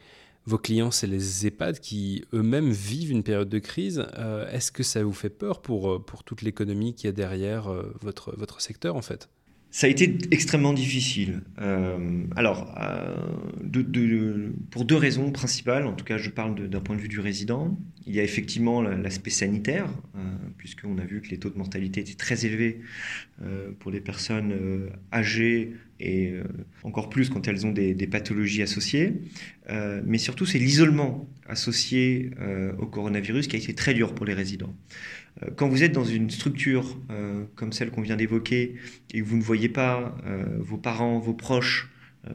Vos 0.46 0.58
clients, 0.58 0.90
c'est 0.90 1.06
les 1.06 1.46
EHPAD 1.46 1.80
qui 1.80 2.22
eux-mêmes 2.34 2.70
vivent 2.70 3.10
une 3.10 3.22
période 3.22 3.48
de 3.48 3.58
crise. 3.58 4.06
Euh, 4.18 4.50
est-ce 4.50 4.70
que 4.70 4.82
ça 4.82 5.02
vous 5.02 5.14
fait 5.14 5.30
peur 5.30 5.62
pour, 5.62 5.90
euh, 5.90 5.98
pour 5.98 6.22
toute 6.22 6.42
l'économie 6.42 6.94
qui 6.94 7.06
est 7.06 7.12
derrière 7.12 7.68
euh, 7.68 7.94
votre, 8.02 8.36
votre 8.36 8.60
secteur 8.60 8.94
en 8.94 9.00
fait? 9.00 9.30
Ça 9.70 9.86
a 9.86 9.90
été 9.90 10.18
extrêmement 10.30 10.72
difficile. 10.72 11.42
alors, 12.36 12.72
pour 14.70 14.84
deux 14.84 14.94
raisons 14.94 15.32
principales, 15.32 15.88
en 15.88 15.94
tout 15.94 16.04
cas 16.04 16.16
je 16.16 16.30
parle 16.30 16.68
d'un 16.68 16.78
point 16.78 16.94
de 16.94 17.00
vue 17.00 17.08
du 17.08 17.18
résident. 17.18 17.76
Il 18.06 18.14
y 18.14 18.20
a 18.20 18.22
effectivement 18.22 18.82
l'aspect 18.82 19.30
sanitaire, 19.30 19.88
puisqu'on 20.58 20.96
a 20.98 21.04
vu 21.04 21.20
que 21.22 21.30
les 21.30 21.38
taux 21.38 21.50
de 21.50 21.58
mortalité 21.58 22.02
étaient 22.02 22.14
très 22.14 22.46
élevés 22.46 22.82
pour 23.80 23.90
les 23.90 24.00
personnes 24.00 24.90
âgées 25.12 25.72
et 26.04 26.30
euh, 26.30 26.44
encore 26.82 27.08
plus 27.08 27.30
quand 27.30 27.48
elles 27.48 27.66
ont 27.66 27.72
des, 27.72 27.94
pathologies 28.06 28.62
associées. 28.62 29.14
Euh, 29.70 30.02
mais 30.04 30.18
surtout, 30.18 30.44
c'est 30.44 30.58
l'isolement 30.58 31.26
associé 31.48 32.30
euh, 32.40 32.72
au 32.78 32.86
coronavirus 32.86 33.48
qui 33.48 33.56
a 33.56 33.58
été 33.58 33.74
très 33.74 33.94
dur 33.94 34.14
pour 34.14 34.26
les 34.26 34.34
résidents. 34.34 34.74
quand 35.56 35.68
vous 35.68 35.82
êtes 35.82 35.92
dans 35.92 36.04
une 36.04 36.30
structure 36.30 36.96
comme 37.56 37.72
celle 37.72 37.90
qu'on 37.90 38.02
vient 38.02 38.16
d'évoquer 38.16 38.76
et 39.12 39.20
que 39.20 39.24
vous 39.24 39.36
ne 39.36 39.42
voyez 39.42 39.68
pas 39.68 40.16
vos 40.60 40.78
parents, 40.78 41.18
vos 41.18 41.34
proches 41.34 41.90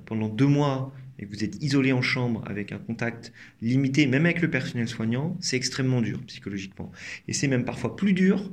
pendant 0.05 0.27
deux 0.27 0.47
mois 0.47 0.93
et 1.17 1.25
que 1.25 1.29
vous 1.29 1.43
êtes 1.43 1.63
isolé 1.63 1.93
en 1.93 2.01
chambre 2.01 2.43
avec 2.45 2.73
un 2.73 2.77
contact 2.77 3.31
limité, 3.61 4.05
même 4.05 4.25
avec 4.25 4.41
le 4.41 4.49
personnel 4.49 4.87
soignant, 4.87 5.37
c'est 5.39 5.55
extrêmement 5.55 6.01
dur 6.01 6.19
psychologiquement. 6.27 6.91
Et 7.27 7.33
c'est 7.33 7.47
même 7.47 7.63
parfois 7.63 7.95
plus 7.95 8.13
dur 8.13 8.51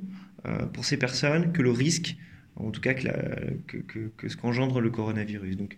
pour 0.72 0.84
ces 0.84 0.96
personnes 0.96 1.52
que 1.52 1.62
le 1.62 1.72
risque 1.72 2.16
en 2.56 2.70
tout 2.70 2.80
cas 2.80 2.94
que, 2.94 4.28
ce 4.28 4.36
qu'engendre 4.36 4.80
le 4.80 4.90
coronavirus. 4.90 5.56
Donc 5.56 5.76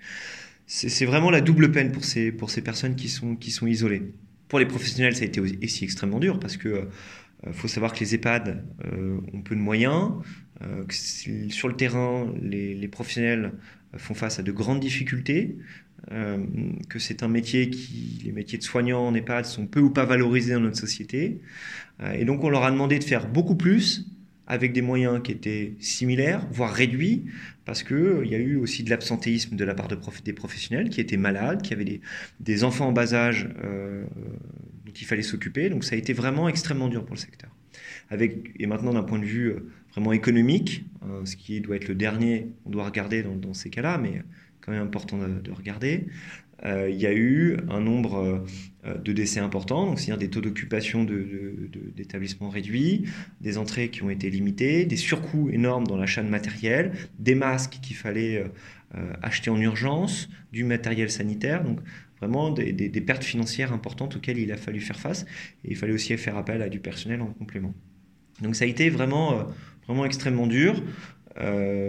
c'est 0.67 1.07
vraiment 1.07 1.31
la 1.31 1.41
double 1.41 1.73
peine 1.73 1.93
pour 1.93 2.05
ces, 2.05 2.31
pour 2.31 2.51
ces 2.51 2.63
personnes 2.63 2.95
qui 2.95 3.09
sont, 3.09 3.37
qui 3.37 3.51
sont 3.51 3.67
isolées. 3.67 4.13
Pour 4.49 4.59
les 4.59 4.67
professionnels, 4.67 5.17
ça 5.17 5.23
a 5.23 5.27
été 5.27 5.41
aussi 5.41 5.85
extrêmement 5.85 6.21
dur 6.21 6.39
parce 6.41 6.57
que 6.57 6.89
euh, 7.47 7.53
faut 7.53 7.69
savoir 7.69 7.93
que 7.93 8.01
les 8.01 8.15
EHPAD 8.15 8.65
euh, 8.85 9.19
ont 9.33 9.43
peu 9.43 9.55
de 9.55 9.61
moyens, 9.61 10.13
euh, 10.63 10.85
que 10.85 10.95
sur 11.51 11.69
le 11.69 11.77
terrain, 11.77 12.33
les, 12.41 12.75
les, 12.75 12.89
professionnels 12.89 13.53
font 13.97 14.15
face 14.15 14.39
à 14.39 14.43
de 14.43 14.53
grandes 14.53 14.81
difficultés, 14.81 15.59
que 16.89 16.99
c'est 16.99 17.23
un 17.23 17.29
métier 17.29 17.69
qui, 17.69 18.23
les 18.25 18.33
métiers 18.33 18.57
de 18.57 18.63
soignants 18.63 19.09
en 19.09 19.15
EHPAD 19.15 19.45
sont 19.45 19.67
peu 19.67 19.81
ou 19.81 19.91
pas 19.91 20.07
valorisés 20.07 20.55
dans 20.55 20.61
notre 20.61 20.79
société. 20.79 21.41
et 22.15 22.25
donc 22.25 22.45
on 22.45 22.49
leur 22.49 22.63
a 22.63 22.71
demandé 22.71 22.99
de 22.99 23.05
faire 23.05 23.29
beaucoup 23.29 23.57
plus 23.57 24.07
avec 24.49 24.73
des 24.73 24.83
moyens 24.83 25.23
qui 25.23 25.31
étaient 25.31 25.75
similaires, 25.79 26.45
voire 26.51 26.73
réduits, 26.73 27.27
parce 27.65 27.83
qu'il 27.85 27.97
euh, 27.97 28.27
y 28.27 28.35
a 28.35 28.39
eu 28.39 28.57
aussi 28.57 28.83
de 28.83 28.91
l'absentéisme 28.91 29.55
de 29.55 29.65
la 29.65 29.75
part 29.75 29.87
de 29.87 29.97
des 30.25 30.33
professionnels 30.33 30.89
qui 30.89 31.01
étaient 31.01 31.19
malades, 31.19 31.63
qui 31.63 31.75
avaient 31.75 32.01
des, 32.41 32.65
enfants 32.65 32.89
en 32.89 32.93
bas 32.93 33.15
âge 33.15 33.49
euh, 33.63 34.05
dont 34.87 34.93
il 34.93 35.05
fallait 35.05 35.23
s'occuper. 35.23 35.69
Donc 35.69 35.85
ça 35.85 35.95
a 35.95 35.99
été 35.99 36.13
vraiment 36.15 36.49
extrêmement 36.49 36.89
dur 36.89 37.05
pour 37.05 37.15
le 37.15 37.21
secteur. 37.21 37.51
Et 38.11 38.67
maintenant, 38.67 38.95
d'un 38.95 39.03
point 39.03 39.19
de 39.19 39.25
vue 39.25 39.49
euh, 39.49 39.71
vraiment 39.93 40.13
économique, 40.13 40.85
euh, 41.05 41.25
ce 41.27 41.37
qui 41.37 41.61
doit 41.61 41.77
être 41.77 41.89
le 41.89 41.95
dernier, 41.95 42.49
on 42.65 42.71
doit 42.71 42.85
regarder 42.85 43.23
dans, 43.23 43.55
ces 43.55 43.71
cas-là, 43.71 43.99
mais 43.99 44.23
quand 44.61 44.73
même 44.73 44.83
important 44.83 45.19
de 45.19 45.51
regarder, 45.51 46.07
euh, 46.65 46.91
il 46.91 46.97
y 46.97 47.07
a 47.07 47.13
eu 47.13 47.57
un 47.71 47.81
nombre 47.81 48.45
euh, 48.85 48.95
de 48.99 49.13
décès 49.13 49.41
importants, 49.41 49.95
c'est-à-dire 49.97 50.19
des 50.19 50.31
taux 50.31 50.41
d'occupation 50.41 51.05
d'établissements 51.95 52.49
réduits, 52.49 53.05
des 53.41 53.59
entrées 53.59 53.91
qui 53.91 54.03
ont 54.03 54.11
été 54.11 54.29
limitées, 54.31 54.85
des 54.85 54.97
surcoûts 54.97 55.51
énormes 55.51 55.87
dans 55.87 55.97
l'achat 55.97 56.23
de 56.23 56.29
matériel, 56.29 56.93
des 57.19 57.35
masques 57.35 57.79
qu'il 57.81 57.97
fallait 57.97 58.45
euh, 58.97 59.13
acheter 59.23 59.51
en 59.51 59.61
urgence, 59.61 60.29
du 60.53 60.65
matériel 60.65 61.11
sanitaire, 61.11 61.63
donc 61.63 61.81
vraiment 62.19 62.51
des, 62.51 63.01
pertes 63.01 63.23
financières 63.23 63.73
importantes 63.73 64.17
auxquelles 64.17 64.39
il 64.39 64.51
a 64.51 64.57
fallu 64.57 64.81
faire 64.81 64.99
face, 64.99 65.25
et 65.65 65.71
il 65.71 65.77
fallait 65.77 65.93
aussi 65.93 66.17
faire 66.17 66.37
appel 66.37 66.63
à 66.63 66.69
du 66.69 66.81
personnel 66.81 67.21
en 67.21 67.27
complément. 67.27 67.75
Donc 68.43 68.57
ça 68.57 68.65
a 68.65 68.69
été 68.69 68.91
vraiment, 68.91 69.47
vraiment 69.87 70.05
extrêmement 70.05 70.49
dur. 70.49 70.83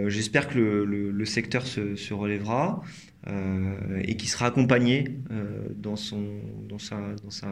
J'espère 0.06 0.48
que 0.48 0.58
le, 0.58 1.24
secteur 1.24 1.66
se, 1.66 1.96
se 1.96 2.14
relèvera. 2.14 2.84
Euh, 3.28 4.00
et 4.02 4.16
qui 4.16 4.28
sera 4.28 4.46
accompagné 4.46 5.04
euh, 5.30 5.68
dans, 5.76 5.96
son, 5.96 6.22
dans, 6.66 6.78
sa, 6.78 6.96
dans, 7.22 7.28
sa, 7.28 7.48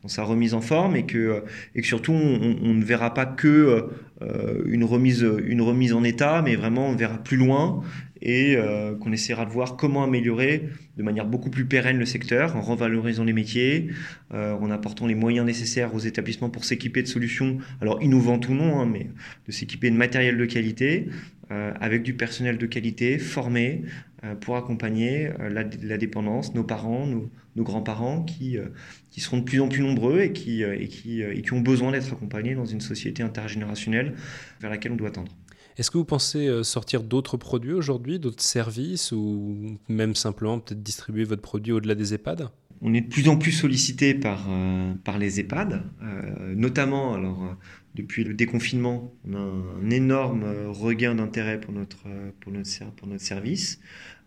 dans 0.00 0.08
sa 0.08 0.22
remise 0.22 0.54
en 0.54 0.60
forme 0.60 0.94
et 0.94 1.06
que, 1.06 1.42
et 1.74 1.80
que 1.80 1.86
surtout 1.88 2.12
on, 2.12 2.72
ne 2.72 2.84
verra 2.84 3.12
pas 3.14 3.26
que 3.26 3.88
euh, 4.22 4.62
une, 4.66 4.84
remise, 4.84 5.26
une 5.44 5.60
remise 5.60 5.92
en 5.92 6.04
état, 6.04 6.40
mais 6.42 6.54
vraiment 6.54 6.90
on 6.90 6.94
verra 6.94 7.18
plus 7.18 7.36
loin 7.36 7.82
et 8.22 8.58
qu'on 9.00 9.12
essaiera 9.12 9.44
de 9.44 9.50
voir 9.50 9.76
comment 9.76 10.02
améliorer 10.02 10.68
de 10.96 11.02
manière 11.04 11.24
beaucoup 11.24 11.50
plus 11.50 11.66
pérenne 11.66 11.98
le 11.98 12.04
secteur 12.04 12.56
en 12.56 12.60
revalorisant 12.60 13.22
les 13.22 13.32
métiers, 13.32 13.90
en 14.32 14.72
apportant 14.72 15.06
les 15.06 15.14
moyens 15.14 15.46
nécessaires 15.46 15.94
aux 15.94 16.00
établissements 16.00 16.50
pour 16.50 16.64
s'équiper 16.64 17.00
de 17.02 17.06
solutions, 17.06 17.58
alors 17.80 18.02
innovantes 18.02 18.48
ou 18.48 18.54
non, 18.54 18.80
hein, 18.80 18.86
mais 18.92 19.06
de 19.46 19.52
s'équiper 19.52 19.88
de 19.88 19.94
matériel 19.94 20.36
de 20.36 20.46
qualité, 20.46 21.06
avec 21.48 22.02
du 22.02 22.12
personnel 22.12 22.58
de 22.58 22.66
qualité 22.66 23.18
formé, 23.18 23.84
euh, 23.84 24.07
pour 24.40 24.56
accompagner 24.56 25.30
euh, 25.40 25.48
la, 25.48 25.98
dépendance, 25.98 26.54
nos 26.54 26.64
parents, 26.64 27.06
nos, 27.06 27.30
grands-parents 27.56 28.22
qui, 28.22 28.58
euh, 28.58 28.66
qui 29.10 29.20
seront 29.20 29.38
de 29.38 29.44
plus 29.44 29.60
en 29.60 29.68
plus 29.68 29.82
nombreux 29.82 30.20
et 30.20 30.32
qui, 30.32 30.62
et 30.62 30.88
qui, 30.88 31.22
et 31.22 31.42
qui 31.42 31.52
ont 31.52 31.60
besoin 31.60 31.92
d'être 31.92 32.12
accompagnés 32.12 32.54
dans 32.54 32.64
une 32.64 32.80
société 32.80 33.22
intergénérationnelle 33.22 34.14
vers 34.60 34.70
laquelle 34.70 34.92
on 34.92 34.96
doit 34.96 35.10
tendre. 35.10 35.32
Est-ce 35.76 35.90
que 35.92 35.98
vous 35.98 36.04
pensez 36.04 36.64
sortir 36.64 37.04
d'autres 37.04 37.36
produits 37.36 37.72
aujourd'hui, 37.72 38.18
d'autres 38.18 38.42
services, 38.42 39.12
ou 39.12 39.78
même 39.88 40.16
simplement 40.16 40.58
peut-être 40.58 40.82
distribuer 40.82 41.22
votre 41.22 41.42
produit 41.42 41.72
au-delà 41.72 41.94
des 41.94 42.14
EHPAD? 42.14 42.48
On 42.80 42.94
est 42.94 43.00
de 43.02 43.08
plus 43.08 43.28
en 43.28 43.36
plus 43.36 43.52
sollicité 43.52 44.14
par, 44.14 44.48
par 45.04 45.18
les 45.18 45.38
EHPAD, 45.38 45.84
notamment 46.56 47.14
alors, 47.14 47.56
depuis 47.98 48.22
le 48.22 48.32
déconfinement, 48.32 49.12
on 49.28 49.34
a 49.34 49.38
un 49.38 49.90
énorme 49.90 50.44
regain 50.68 51.16
d'intérêt 51.16 51.60
pour 51.60 51.74
notre, 51.74 52.06
notre, 52.46 52.92
pour 52.92 53.08
notre 53.08 53.22
service. 53.22 53.80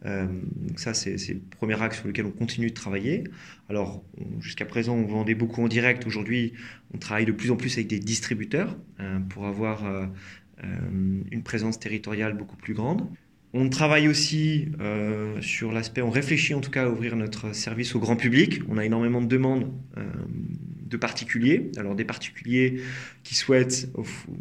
Euh, 0.05 0.27
donc 0.55 0.79
ça, 0.79 0.93
c'est 0.93 1.15
le 1.15 1.41
premier 1.57 1.81
axe 1.81 1.99
sur 1.99 2.07
lequel 2.07 2.25
on 2.25 2.31
continue 2.31 2.67
de 2.67 2.73
travailler. 2.73 3.23
Alors, 3.69 4.03
jusqu'à 4.39 4.65
présent, 4.65 4.95
on 4.95 5.05
vendait 5.05 5.35
beaucoup 5.35 5.63
en 5.63 5.67
direct. 5.67 6.05
Aujourd'hui, 6.05 6.53
on 6.93 6.97
travaille 6.97 7.25
de 7.25 7.31
plus 7.31 7.51
en 7.51 7.55
plus 7.55 7.73
avec 7.75 7.87
des 7.87 7.99
distributeurs 7.99 8.77
euh, 8.99 9.19
pour 9.19 9.45
avoir 9.45 9.85
euh, 9.85 10.05
une 11.31 11.43
présence 11.43 11.79
territoriale 11.79 12.35
beaucoup 12.35 12.57
plus 12.57 12.73
grande. 12.73 13.07
On 13.53 13.67
travaille 13.67 14.07
aussi 14.07 14.69
sur 15.41 15.73
l'aspect, 15.73 16.01
on 16.01 16.09
réfléchit 16.09 16.53
en 16.53 16.61
tout 16.61 16.71
cas 16.71 16.85
à 16.85 16.89
ouvrir 16.89 17.17
notre 17.17 17.53
service 17.53 17.95
au 17.95 17.99
grand 17.99 18.15
public. 18.15 18.61
On 18.69 18.77
a 18.77 18.85
énormément 18.85 19.21
de 19.21 19.27
demandes 19.27 19.73
de 20.91 20.97
particuliers. 20.97 21.71
Alors 21.77 21.95
des 21.95 22.03
particuliers 22.03 22.81
qui 23.23 23.33
souhaitent 23.33 23.89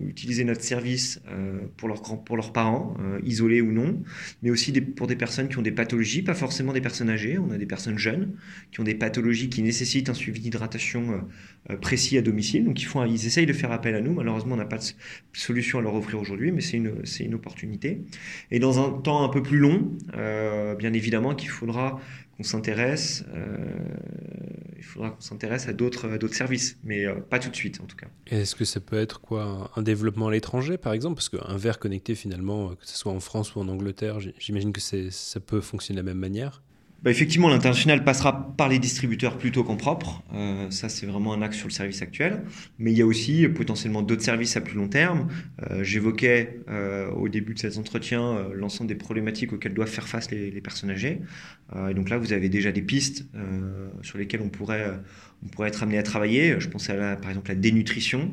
utiliser 0.06 0.44
notre 0.44 0.62
service 0.62 1.22
euh, 1.28 1.60
pour, 1.76 1.88
leurs 1.88 2.52
parents, 2.52 2.94
euh, 3.00 3.20
isolés 3.24 3.60
ou 3.60 3.72
non, 3.72 4.02
mais 4.42 4.50
aussi 4.50 4.72
pour 4.72 5.06
des 5.06 5.16
personnes 5.16 5.48
qui 5.48 5.58
ont 5.58 5.62
des 5.62 5.70
pathologies, 5.70 6.22
pas 6.22 6.34
forcément 6.34 6.72
des 6.72 6.80
personnes 6.80 7.08
âgées, 7.08 7.38
on 7.38 7.50
a 7.50 7.56
des 7.56 7.66
personnes 7.66 7.98
jeunes 7.98 8.34
qui 8.72 8.80
ont 8.80 8.84
des 8.84 8.94
pathologies 8.94 9.48
qui 9.48 9.62
nécessitent 9.62 10.08
un 10.08 10.14
suivi 10.14 10.40
d'hydratation 10.40 11.22
euh, 11.70 11.76
précis 11.76 12.18
à 12.18 12.22
domicile. 12.22 12.64
Donc 12.64 12.82
ils, 12.82 13.26
essayent 13.26 13.46
de 13.46 13.52
faire 13.52 13.70
appel 13.70 13.94
à 13.94 14.00
nous. 14.00 14.12
Malheureusement, 14.12 14.54
on 14.54 14.58
n'a 14.58 14.64
pas 14.64 14.78
de 14.78 14.84
solution 15.32 15.78
à 15.78 15.82
leur 15.82 15.94
offrir 15.94 16.20
aujourd'hui, 16.20 16.50
mais 16.50 16.60
c'est 16.60 16.76
une 17.24 17.34
opportunité. 17.34 18.02
Et 18.50 18.58
dans 18.58 18.84
un 18.84 18.90
temps 18.90 19.22
un 19.22 19.28
peu 19.28 19.42
plus 19.42 19.58
long, 19.58 19.96
bien 20.78 20.92
évidemment 20.92 21.34
qu'il 21.34 21.48
faudra 21.48 22.00
qu'on 22.40 22.48
s'intéresse 22.48 23.24
il 24.80 24.84
faudra 24.84 25.10
qu'on 25.10 25.20
s'intéresse 25.20 25.68
à 25.68 25.74
d'autres, 25.74 26.08
services, 26.32 26.78
mais 26.82 27.04
euh, 27.04 27.16
pas 27.16 27.38
tout 27.38 27.50
de 27.50 27.54
suite 27.54 27.80
en 27.82 27.84
tout 27.84 27.96
cas. 27.96 28.06
Est-ce 28.26 28.56
que 28.56 28.64
ça 28.64 28.80
peut 28.80 28.98
être 28.98 29.20
quoi 29.20 29.70
un 29.76 29.82
développement 29.82 30.28
à 30.28 30.30
l'étranger 30.30 30.78
par 30.78 30.94
exemple? 30.94 31.16
Parce 31.16 31.28
qu'un 31.28 31.56
verre 31.58 31.78
connecté 31.78 32.14
finalement, 32.14 32.70
que 32.70 32.86
ce 32.86 32.96
soit 32.96 33.12
en 33.12 33.20
France 33.20 33.54
ou 33.54 33.60
en 33.60 33.68
Angleterre, 33.68 34.18
j'imagine 34.38 34.72
que 34.72 34.80
ça 34.80 35.40
peut 35.40 35.60
fonctionner 35.60 36.00
de 36.00 36.06
la 36.06 36.10
même 36.14 36.18
manière 36.18 36.62
bah, 37.02 37.10
effectivement, 37.10 37.48
l'international 37.48 38.04
passera 38.04 38.54
par 38.56 38.68
les 38.68 38.78
distributeurs 38.78 39.38
plutôt 39.38 39.64
qu'en 39.64 39.76
propre. 39.76 40.22
Euh, 40.34 40.70
ça, 40.70 40.90
c'est 40.90 41.06
vraiment 41.06 41.32
un 41.32 41.40
axe 41.40 41.56
sur 41.56 41.66
le 41.66 41.72
service 41.72 42.02
actuel. 42.02 42.42
Mais 42.78 42.92
il 42.92 42.98
y 42.98 43.02
a 43.02 43.06
aussi 43.06 43.48
potentiellement 43.48 44.02
d'autres 44.02 44.22
services 44.22 44.56
à 44.56 44.60
plus 44.60 44.74
long 44.74 44.88
terme. 44.88 45.28
Euh, 45.70 45.82
j'évoquais 45.82 46.60
euh, 46.68 47.10
au 47.12 47.28
début 47.28 47.54
de 47.54 47.58
cet 47.58 47.78
entretien 47.78 48.48
l'ensemble 48.54 48.88
des 48.88 48.94
problématiques 48.94 49.52
auxquelles 49.52 49.72
doivent 49.72 49.88
faire 49.88 50.08
face 50.08 50.30
les, 50.30 50.60
personnes 50.60 50.90
âgées. 50.90 51.20
et 51.88 51.94
donc 51.94 52.10
là, 52.10 52.18
vous 52.18 52.34
avez 52.34 52.50
déjà 52.50 52.70
des 52.70 52.82
pistes 52.82 53.24
sur 54.02 54.18
lesquelles 54.18 54.42
on 54.42 54.50
pourrait, 54.50 54.90
on 55.42 55.48
pourrait 55.48 55.68
être 55.68 55.82
amené 55.82 55.96
à 55.96 56.02
travailler. 56.02 56.56
Je 56.58 56.68
pense 56.68 56.90
à 56.90 56.96
la, 56.96 57.16
par 57.16 57.30
exemple 57.30 57.48
la 57.48 57.54
dénutrition, 57.54 58.30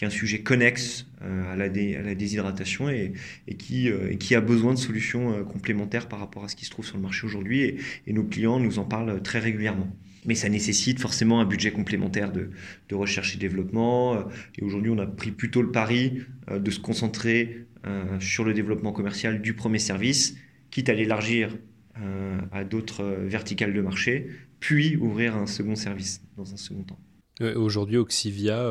qui 0.00 0.04
est 0.04 0.06
un 0.06 0.10
sujet 0.10 0.40
connexe 0.40 1.04
à 1.20 1.56
la, 1.56 1.64
à, 1.66 2.02
la 2.02 2.14
déshydratation 2.14 2.88
et, 2.88 3.12
et 3.46 3.54
qui, 3.54 4.34
a 4.34 4.40
besoin 4.40 4.72
de 4.72 4.78
solutions 4.78 5.44
complémentaires 5.44 6.08
par 6.08 6.20
rapport 6.20 6.42
à 6.42 6.48
ce 6.48 6.56
qui 6.56 6.64
se 6.64 6.70
trouve 6.70 6.86
sur 6.86 6.96
le 6.96 7.02
marché 7.02 7.26
aujourd'hui 7.26 7.76
et, 8.06 8.12
nos 8.14 8.24
clients 8.24 8.58
nous 8.58 8.78
en 8.78 8.84
parlent 8.84 9.20
très 9.20 9.40
régulièrement. 9.40 9.94
Mais 10.24 10.34
ça 10.34 10.48
nécessite 10.48 11.00
forcément 11.00 11.42
un 11.42 11.44
budget 11.44 11.70
complémentaire 11.70 12.32
de, 12.32 12.48
recherche 12.94 13.34
et 13.34 13.38
développement. 13.38 14.24
Et 14.56 14.62
aujourd'hui, 14.62 14.90
on 14.90 14.98
a 14.98 15.06
pris 15.06 15.32
plutôt 15.32 15.60
le 15.60 15.70
pari 15.70 16.22
euh, 16.50 16.58
de 16.58 16.70
se 16.70 16.80
concentrer 16.80 17.66
euh, 17.86 18.18
sur 18.20 18.44
le 18.44 18.54
développement 18.54 18.92
commercial 18.92 19.42
du 19.42 19.52
premier 19.52 19.78
service, 19.78 20.34
quitte 20.70 20.88
à 20.88 20.94
l'élargir 20.94 21.58
euh, 22.00 22.40
à 22.52 22.64
d'autres 22.64 23.04
verticales 23.04 23.74
de 23.74 23.82
marché, 23.82 24.28
puis 24.60 24.96
ouvrir 24.96 25.36
un 25.36 25.46
second 25.46 25.76
service 25.76 26.22
dans 26.38 26.54
un 26.54 26.56
second 26.56 26.84
temps. 26.84 26.98
Aujourd'hui, 27.40 27.96
Oxivia 27.96 28.62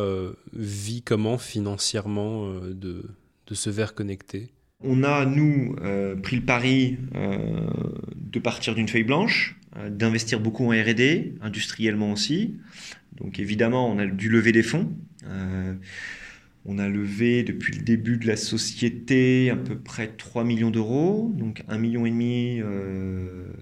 vit 0.54 1.02
comment 1.02 1.38
financièrement 1.38 2.52
de, 2.70 3.04
de 3.48 3.56
ce 3.56 3.70
verre 3.70 3.96
connecté? 3.96 4.52
On 4.82 5.04
a, 5.04 5.26
nous, 5.26 5.76
euh, 5.82 6.16
pris 6.16 6.38
le 6.38 6.44
pari 6.44 6.98
euh, 7.16 7.68
de 8.16 8.40
partir 8.40 8.76
d'une 8.76 8.88
feuille 8.88 9.04
blanche, 9.04 9.60
euh, 9.76 9.90
d'investir 9.90 10.40
beaucoup 10.40 10.66
en 10.66 10.70
RD, 10.70 11.34
industriellement 11.42 12.14
aussi. 12.14 12.56
Donc 13.18 13.40
évidemment, 13.40 13.92
on 13.92 14.00
a 14.00 14.06
dû 14.06 14.30
lever 14.30 14.54
des 14.54 14.64
fonds. 14.64 14.96
on 16.66 16.78
a 16.78 16.88
levé 16.88 17.44
depuis 17.44 17.74
le 17.76 17.82
début 17.82 18.18
de 18.18 18.28
la 18.28 18.38
société 18.38 19.50
à 19.50 19.58
peu 19.58 19.78
près 19.78 20.08
3 20.08 20.46
millions 20.46 20.72
d'euros, 20.72 21.34
donc 21.36 21.64
1,5 21.68 21.78
million 21.80 22.06
et 22.06 22.12
demi 22.12 22.62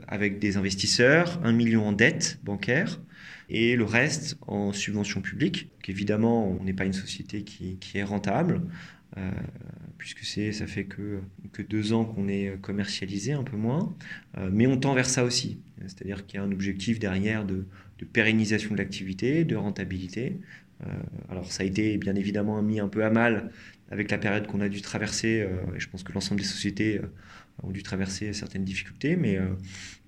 avec 0.08 0.38
des 0.38 0.58
investisseurs, 0.58 1.40
1 1.44 1.52
million 1.54 1.88
en 1.88 1.94
dette 1.94 2.40
bancaire 2.44 3.00
et 3.50 3.76
le 3.76 3.86
reste 3.86 4.38
en 4.48 4.74
subvention 4.74 5.22
publique. 5.22 5.70
Évidemment, 5.88 6.50
on 6.50 6.64
n'est 6.64 6.74
pas 6.74 6.86
une 6.86 6.94
société 6.94 7.44
qui, 7.44 7.78
est 7.96 8.04
rentable. 8.04 8.62
Euh, 9.16 9.32
puisque 9.98 10.24
c'est, 10.26 10.52
ça 10.52 10.68
fait 10.68 10.84
que, 10.84 11.22
que 11.54 11.62
deux 11.62 11.94
ans 11.94 12.06
qu'on 12.06 12.28
est 12.28 12.60
commercialisé, 12.62 13.32
un 13.32 13.44
peu 13.44 13.56
moins, 13.56 13.96
euh, 14.38 14.50
mais 14.52 14.68
on 14.68 14.78
tend 14.78 14.94
vers 14.94 15.10
ça 15.10 15.24
aussi. 15.24 15.60
C'est-à-dire 15.88 16.26
qu'il 16.26 16.38
y 16.40 16.44
a 16.44 16.46
un 16.46 16.52
objectif 16.52 17.00
derrière 17.00 17.46
de, 17.46 17.66
pérennisation 18.12 18.74
de 18.74 18.78
l'activité, 18.78 19.46
de 19.46 19.56
rentabilité. 19.56 20.40
Euh, 20.86 20.90
alors 21.30 21.52
ça 21.52 21.64
a 21.64 21.66
été 21.66 21.98
bien 21.98 22.16
évidemment 22.16 22.62
mis 22.62 22.80
un 22.80 22.90
peu 22.90 23.04
à 23.06 23.10
mal 23.10 23.50
avec 23.90 24.12
la 24.12 24.18
période 24.18 24.46
qu'on 24.46 24.60
a 24.60 24.70
dû 24.70 24.82
traverser, 24.82 25.48
et 25.76 25.80
je 25.80 25.90
pense 25.90 26.04
que 26.04 26.12
l'ensemble 26.12 26.42
des 26.42 26.46
sociétés 26.46 27.00
ont 27.64 27.72
dû 27.72 27.84
traverser 27.84 28.34
certaines 28.34 28.66
difficultés, 28.66 29.16
mais, 29.16 29.40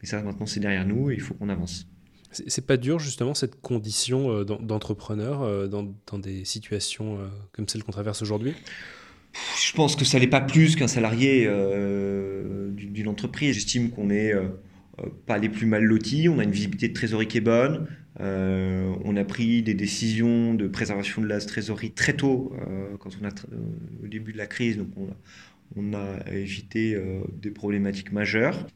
mais 0.01 0.07
ça 0.07 0.21
maintenant 0.21 0.45
c'est 0.45 0.59
derrière 0.59 0.85
nous 0.85 1.09
et 1.09 1.13
il 1.13 1.21
faut 1.21 1.33
qu'on 1.33 1.47
avance. 1.47 1.87
C'est 2.31 2.65
pas 2.65 2.77
dur 2.77 2.99
justement 2.99 3.33
cette 3.33 3.59
condition 3.59 4.43
d'entrepreneur 4.43 5.67
dans, 5.67 5.95
dans, 6.05 6.19
des 6.19 6.45
situations 6.45 7.17
comme 7.53 7.67
celle 7.67 7.83
qu'on 7.83 7.91
traverse 7.91 8.21
aujourd'hui? 8.21 8.53
Je 9.33 9.73
pense 9.73 9.95
que 9.95 10.05
ça 10.05 10.19
n'est 10.19 10.27
pas 10.27 10.41
plus 10.41 10.75
qu'un 10.75 10.87
salarié 10.87 11.45
euh, 11.47 12.69
d'une 12.71 13.07
entreprise. 13.07 13.55
J'estime 13.55 13.91
qu'on 13.91 14.05
n'est 14.05 14.33
euh, 14.33 14.47
pas 15.25 15.37
les 15.37 15.49
plus 15.49 15.65
mal 15.65 15.83
lotis, 15.83 16.29
on 16.29 16.39
a 16.39 16.43
une 16.43 16.51
visibilité 16.51 16.87
de 16.89 16.93
trésorerie 16.93 17.27
qui 17.27 17.37
est 17.37 17.41
bonne, 17.41 17.87
euh, 18.19 18.93
on 19.03 19.15
a 19.15 19.23
pris 19.23 19.61
des 19.61 19.73
décisions 19.73 20.53
de 20.53 20.67
préservation 20.67 21.21
de 21.21 21.27
la 21.27 21.39
trésorerie 21.39 21.91
très 21.91 22.13
tôt, 22.13 22.53
quand 22.99 23.11
on 23.21 23.25
a 23.25 23.29
au 24.03 24.07
début 24.07 24.33
de 24.33 24.37
la 24.37 24.47
crise, 24.47 24.77
évité 26.31 27.01
des 27.41 27.51
problématiques 27.51 28.11
majeures. 28.11 28.67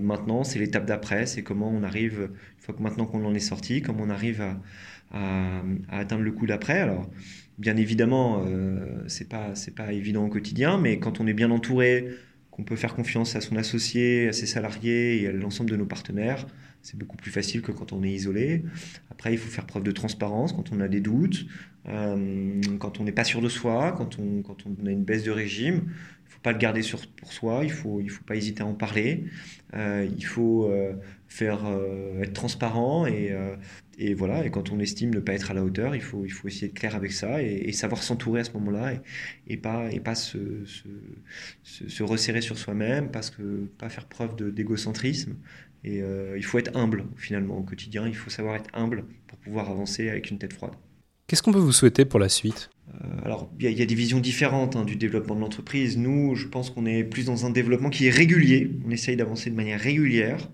maintenant, 0.00 0.44
c'est 0.44 0.58
l'étape 0.58 0.86
d'après, 0.86 1.26
c'est 1.26 1.42
comment 1.42 1.70
on 1.70 1.82
arrive, 1.82 2.30
une 2.56 2.60
fois 2.62 2.74
que 2.74 2.82
maintenant 2.82 3.06
qu'on 3.06 3.24
en 3.24 3.34
est 3.34 3.40
sorti, 3.40 3.82
comment 3.82 4.04
on 4.04 4.10
arrive 4.10 4.40
à, 4.40 4.60
à 5.12 5.98
atteindre 5.98 6.22
le 6.22 6.32
coup 6.32 6.46
d'après. 6.46 6.78
Alors, 6.80 7.08
bien 7.58 7.76
évidemment, 7.76 8.44
euh, 8.46 9.04
c'est 9.06 9.28
pas 9.28 9.54
c'est 9.54 9.74
pas 9.74 9.92
évident 9.92 10.24
au 10.24 10.28
quotidien, 10.28 10.78
mais 10.78 10.98
quand 10.98 11.20
on 11.20 11.26
est 11.26 11.34
bien 11.34 11.50
entouré, 11.50 12.08
qu'on 12.50 12.64
peut 12.64 12.76
faire 12.76 12.94
confiance 12.94 13.36
à 13.36 13.40
son 13.40 13.56
associé, 13.56 14.28
à 14.28 14.32
ses 14.32 14.46
salariés 14.46 15.22
et 15.22 15.28
à 15.28 15.32
l'ensemble 15.32 15.70
de 15.70 15.76
nos 15.76 15.86
partenaires, 15.86 16.46
c'est 16.82 16.98
beaucoup 16.98 17.16
plus 17.16 17.30
facile 17.30 17.62
que 17.62 17.72
quand 17.72 17.92
on 17.92 18.02
est 18.02 18.10
isolé. 18.10 18.64
Après, 19.10 19.32
il 19.32 19.38
faut 19.38 19.50
faire 19.50 19.66
preuve 19.66 19.82
de 19.82 19.92
transparence 19.92 20.52
quand 20.52 20.72
on 20.72 20.80
a 20.80 20.88
des 20.88 21.00
doutes, 21.00 21.46
euh, 21.88 22.60
quand 22.78 23.00
on 23.00 23.04
n'est 23.04 23.12
pas 23.12 23.24
sûr 23.24 23.40
de 23.40 23.48
soi, 23.48 23.92
quand 23.92 24.18
on, 24.18 24.42
quand 24.42 24.64
on 24.66 24.86
a 24.86 24.90
une 24.90 25.04
baisse 25.04 25.24
de 25.24 25.30
régime. 25.30 25.82
Il 25.84 26.32
ne 26.32 26.34
faut 26.34 26.40
pas 26.42 26.52
le 26.52 26.58
garder 26.58 26.82
sur, 26.82 27.06
pour 27.08 27.32
soi, 27.32 27.60
il 27.62 27.68
ne 27.68 27.72
faut, 27.72 28.00
il 28.00 28.08
faut 28.08 28.24
pas 28.24 28.36
hésiter 28.36 28.62
à 28.62 28.66
en 28.66 28.74
parler. 28.74 29.24
Euh, 29.74 30.08
il 30.16 30.24
faut 30.24 30.64
euh, 30.66 30.94
faire, 31.28 31.60
être 32.22 32.32
transparent 32.32 33.06
et, 33.06 33.36
et, 33.98 34.14
voilà. 34.14 34.46
Et 34.46 34.50
quand 34.50 34.70
on 34.70 34.78
estime 34.78 35.12
ne 35.12 35.20
pas 35.20 35.32
être 35.32 35.50
à 35.50 35.54
la 35.54 35.62
hauteur, 35.62 35.94
il 35.94 36.00
faut, 36.00 36.24
il 36.24 36.30
faut 36.30 36.48
essayer 36.48 36.68
de 36.68 36.78
clair 36.78 36.94
avec 36.94 37.12
ça 37.12 37.42
et, 37.42 37.72
savoir 37.72 38.02
s'entourer 38.02 38.40
à 38.40 38.44
ce 38.44 38.52
moment-là 38.52 38.94
et, 38.94 39.00
et, 39.48 39.56
pas, 39.56 39.92
et 39.92 40.00
pas 40.00 40.14
se, 40.14 40.64
se, 40.64 41.88
se 41.88 42.02
resserrer 42.02 42.40
sur 42.40 42.56
soi-même, 42.56 43.10
parce 43.10 43.36
pas 43.76 43.88
faire 43.88 44.06
preuve 44.06 44.36
d'égocentrisme 44.54 45.36
et 45.84 46.02
euh, 46.02 46.36
il 46.36 46.44
faut 46.44 46.58
être 46.58 46.76
humble 46.76 47.04
finalement 47.16 47.56
au 47.56 47.62
quotidien, 47.62 48.06
il 48.06 48.14
faut 48.14 48.30
savoir 48.30 48.56
être 48.56 48.70
humble 48.74 49.04
pour 49.26 49.38
pouvoir 49.38 49.70
avancer 49.70 50.08
avec 50.10 50.30
une 50.30 50.38
tête 50.38 50.52
froide. 50.52 50.72
Qu'est-ce 51.26 51.42
qu'on 51.42 51.52
peut 51.52 51.58
vous 51.58 51.72
souhaiter 51.72 52.04
pour 52.04 52.18
la 52.18 52.28
suite? 52.28 52.70
Euh, 52.92 53.06
Alors, 53.24 53.50
il 53.60 53.70
y, 53.70 53.82
a 53.82 53.86
des 53.86 53.94
visions 53.94 54.18
différentes 54.18 54.74
hein, 54.74 54.84
du 54.84 54.96
développement 54.96 55.36
de 55.36 55.40
l'entreprise. 55.40 55.96
Nous, 55.96 56.34
je 56.34 56.48
pense 56.48 56.70
qu'on 56.70 56.86
est 56.86 57.04
plus 57.04 57.26
dans 57.26 57.46
un 57.46 57.50
développement 57.50 57.88
qui 57.88 58.06
est 58.06 58.10
régulier. 58.10 58.70
On 58.84 58.90
essaye 58.90 59.16
d'avancer 59.16 59.48
de 59.48 59.54
manière 59.54 59.80
régulière, 59.80 60.50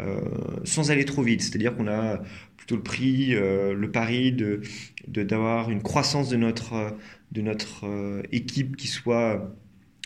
euh, 0.00 0.20
sans 0.64 0.90
aller 0.90 1.06
trop 1.06 1.22
vite. 1.22 1.40
C'est-à-dire 1.40 1.74
qu'on 1.74 1.88
a 1.88 2.20
plutôt 2.58 2.76
le 2.76 2.82
prix, 2.82 3.30
le 3.30 3.90
pari 3.90 4.32
de 4.32 4.60
d'avoir 5.06 5.70
une 5.70 5.82
croissance 5.82 6.28
de 6.28 6.36
notre, 6.36 6.94
de 7.32 7.40
notre 7.40 7.86
équipe 8.30 8.76
qui 8.76 8.86
soit 8.86 9.56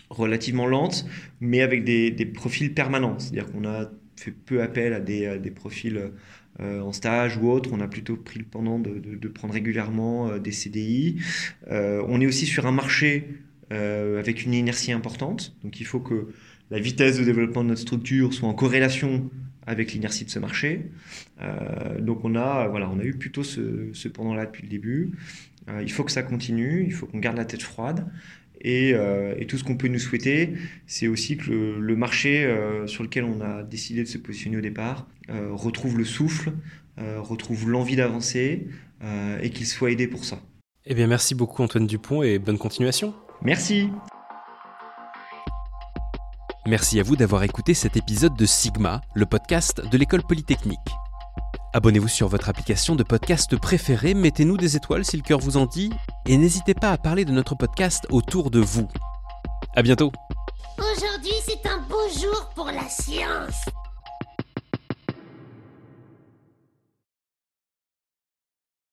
relativement 0.09 0.65
lente, 0.65 1.05
mais 1.41 1.61
avec 1.61 1.83
des, 1.83 2.09
des 2.09 2.25
profils 2.25 2.73
permanents. 2.73 3.19
C'est-à-dire 3.19 3.51
qu'on 3.51 3.65
a 3.65 3.91
fait 4.15 4.31
peu 4.31 4.61
appel 4.61 4.93
à 4.93 4.99
des, 4.99 5.37
des 5.39 5.51
profils 5.51 6.11
euh, 6.59 6.81
en 6.81 6.93
stage 6.93 7.37
ou 7.37 7.49
autre. 7.49 7.71
On 7.73 7.79
a 7.79 7.87
plutôt 7.87 8.15
pris 8.15 8.37
le 8.37 8.45
pendant 8.45 8.77
de, 8.77 9.27
prendre 9.27 9.55
régulièrement 9.55 10.29
euh, 10.29 10.39
des 10.39 10.51
CDI. 10.51 11.19
Euh, 11.71 12.03
on 12.07 12.21
est 12.21 12.27
aussi 12.27 12.45
sur 12.45 12.67
un 12.67 12.71
marché 12.71 13.27
avec 13.71 14.45
une 14.45 14.53
inertie 14.53 14.91
importante. 14.91 15.55
Donc 15.63 15.79
il 15.79 15.85
faut 15.87 15.99
que 15.99 16.27
la 16.69 16.77
vitesse 16.77 17.17
de 17.17 17.23
développement 17.23 17.63
de 17.63 17.69
notre 17.69 17.81
structure 17.81 18.31
soit 18.31 18.47
en 18.47 18.53
corrélation 18.53 19.31
avec 19.65 19.93
l'inertie 19.93 20.25
de 20.25 20.29
ce 20.29 20.37
marché. 20.37 20.91
donc 21.99 22.23
on 22.23 22.35
a, 22.35 22.67
voilà, 22.67 22.87
on 22.91 22.99
a 22.99 23.03
eu 23.03 23.15
plutôt 23.15 23.41
ce 23.41 24.07
pendant-là 24.09 24.45
depuis 24.45 24.61
le 24.61 24.69
début. 24.69 25.13
il 25.81 25.91
faut 25.91 26.03
que 26.03 26.11
ça 26.11 26.21
continue, 26.21 26.83
il 26.85 26.93
faut 26.93 27.07
qu'on 27.07 27.17
garde 27.17 27.37
la 27.37 27.45
tête 27.45 27.63
froide. 27.63 28.05
Euh, 28.65 29.35
et, 29.37 29.45
tout 29.45 29.57
ce 29.57 29.63
qu'on 29.63 29.75
peut 29.75 29.87
nous 29.87 29.99
souhaiter, 29.99 30.53
c'est 30.87 31.07
aussi 31.07 31.37
que 31.37 31.51
le, 31.51 31.95
marché 31.95 32.45
euh, 32.45 32.87
sur 32.87 33.03
lequel 33.03 33.25
on 33.25 33.41
a 33.41 33.63
décidé 33.63 34.03
de 34.03 34.07
se 34.07 34.17
positionner 34.17 34.57
au 34.57 34.61
départ 34.61 35.07
euh, 35.29 35.49
retrouve 35.51 35.97
le 35.97 36.05
souffle, 36.05 36.53
retrouve 36.97 37.69
l'envie 37.69 37.95
d'avancer 37.95 38.67
et 39.41 39.49
qu'il 39.49 39.65
soit 39.65 39.91
aidé 39.91 40.07
pour 40.07 40.25
ça. 40.25 40.39
Eh 40.85 40.93
bien, 40.93 41.07
merci 41.07 41.33
beaucoup 41.33 41.63
Antoine 41.63 41.87
Dupont 41.87 42.21
et 42.21 42.37
bonne 42.37 42.59
continuation. 42.59 43.15
Merci. 43.41 43.89
Merci 46.67 46.99
à 46.99 47.03
vous 47.03 47.15
d'avoir 47.15 47.43
écouté 47.43 47.73
cet 47.73 47.97
épisode 47.97 48.37
de 48.37 48.45
Sigma, 48.45 49.01
le 49.15 49.25
podcast 49.25 49.81
de 49.91 49.97
l'école 49.97 50.21
polytechnique. 50.21 50.77
Abonnez-vous 51.75 52.07
sur 52.07 52.27
votre 52.27 52.49
application 52.49 52.95
de 52.95 53.01
podcast 53.01 53.57
préférée, 53.57 54.13
mettez-nous 54.13 54.57
des 54.57 54.75
étoiles 54.75 55.03
si 55.03 55.17
le 55.17 55.23
cœur 55.23 55.39
vous 55.39 55.57
en 55.57 55.65
dit, 55.65 55.89
et 56.27 56.37
n'hésitez 56.37 56.75
pas 56.75 56.91
à 56.91 56.99
parler 56.99 57.25
de 57.25 57.31
notre 57.31 57.55
podcast 57.55 58.05
autour 58.11 58.51
de 58.51 58.59
vous. 58.59 58.87
À 59.75 59.81
bientôt 59.81 60.11
Aujourd'hui, 60.77 61.33
c'est 61.43 61.67
un 61.67 61.79
beau 61.89 62.07
jour 62.15 62.51
pour 62.53 62.67
la 62.67 62.87
science 62.87 63.65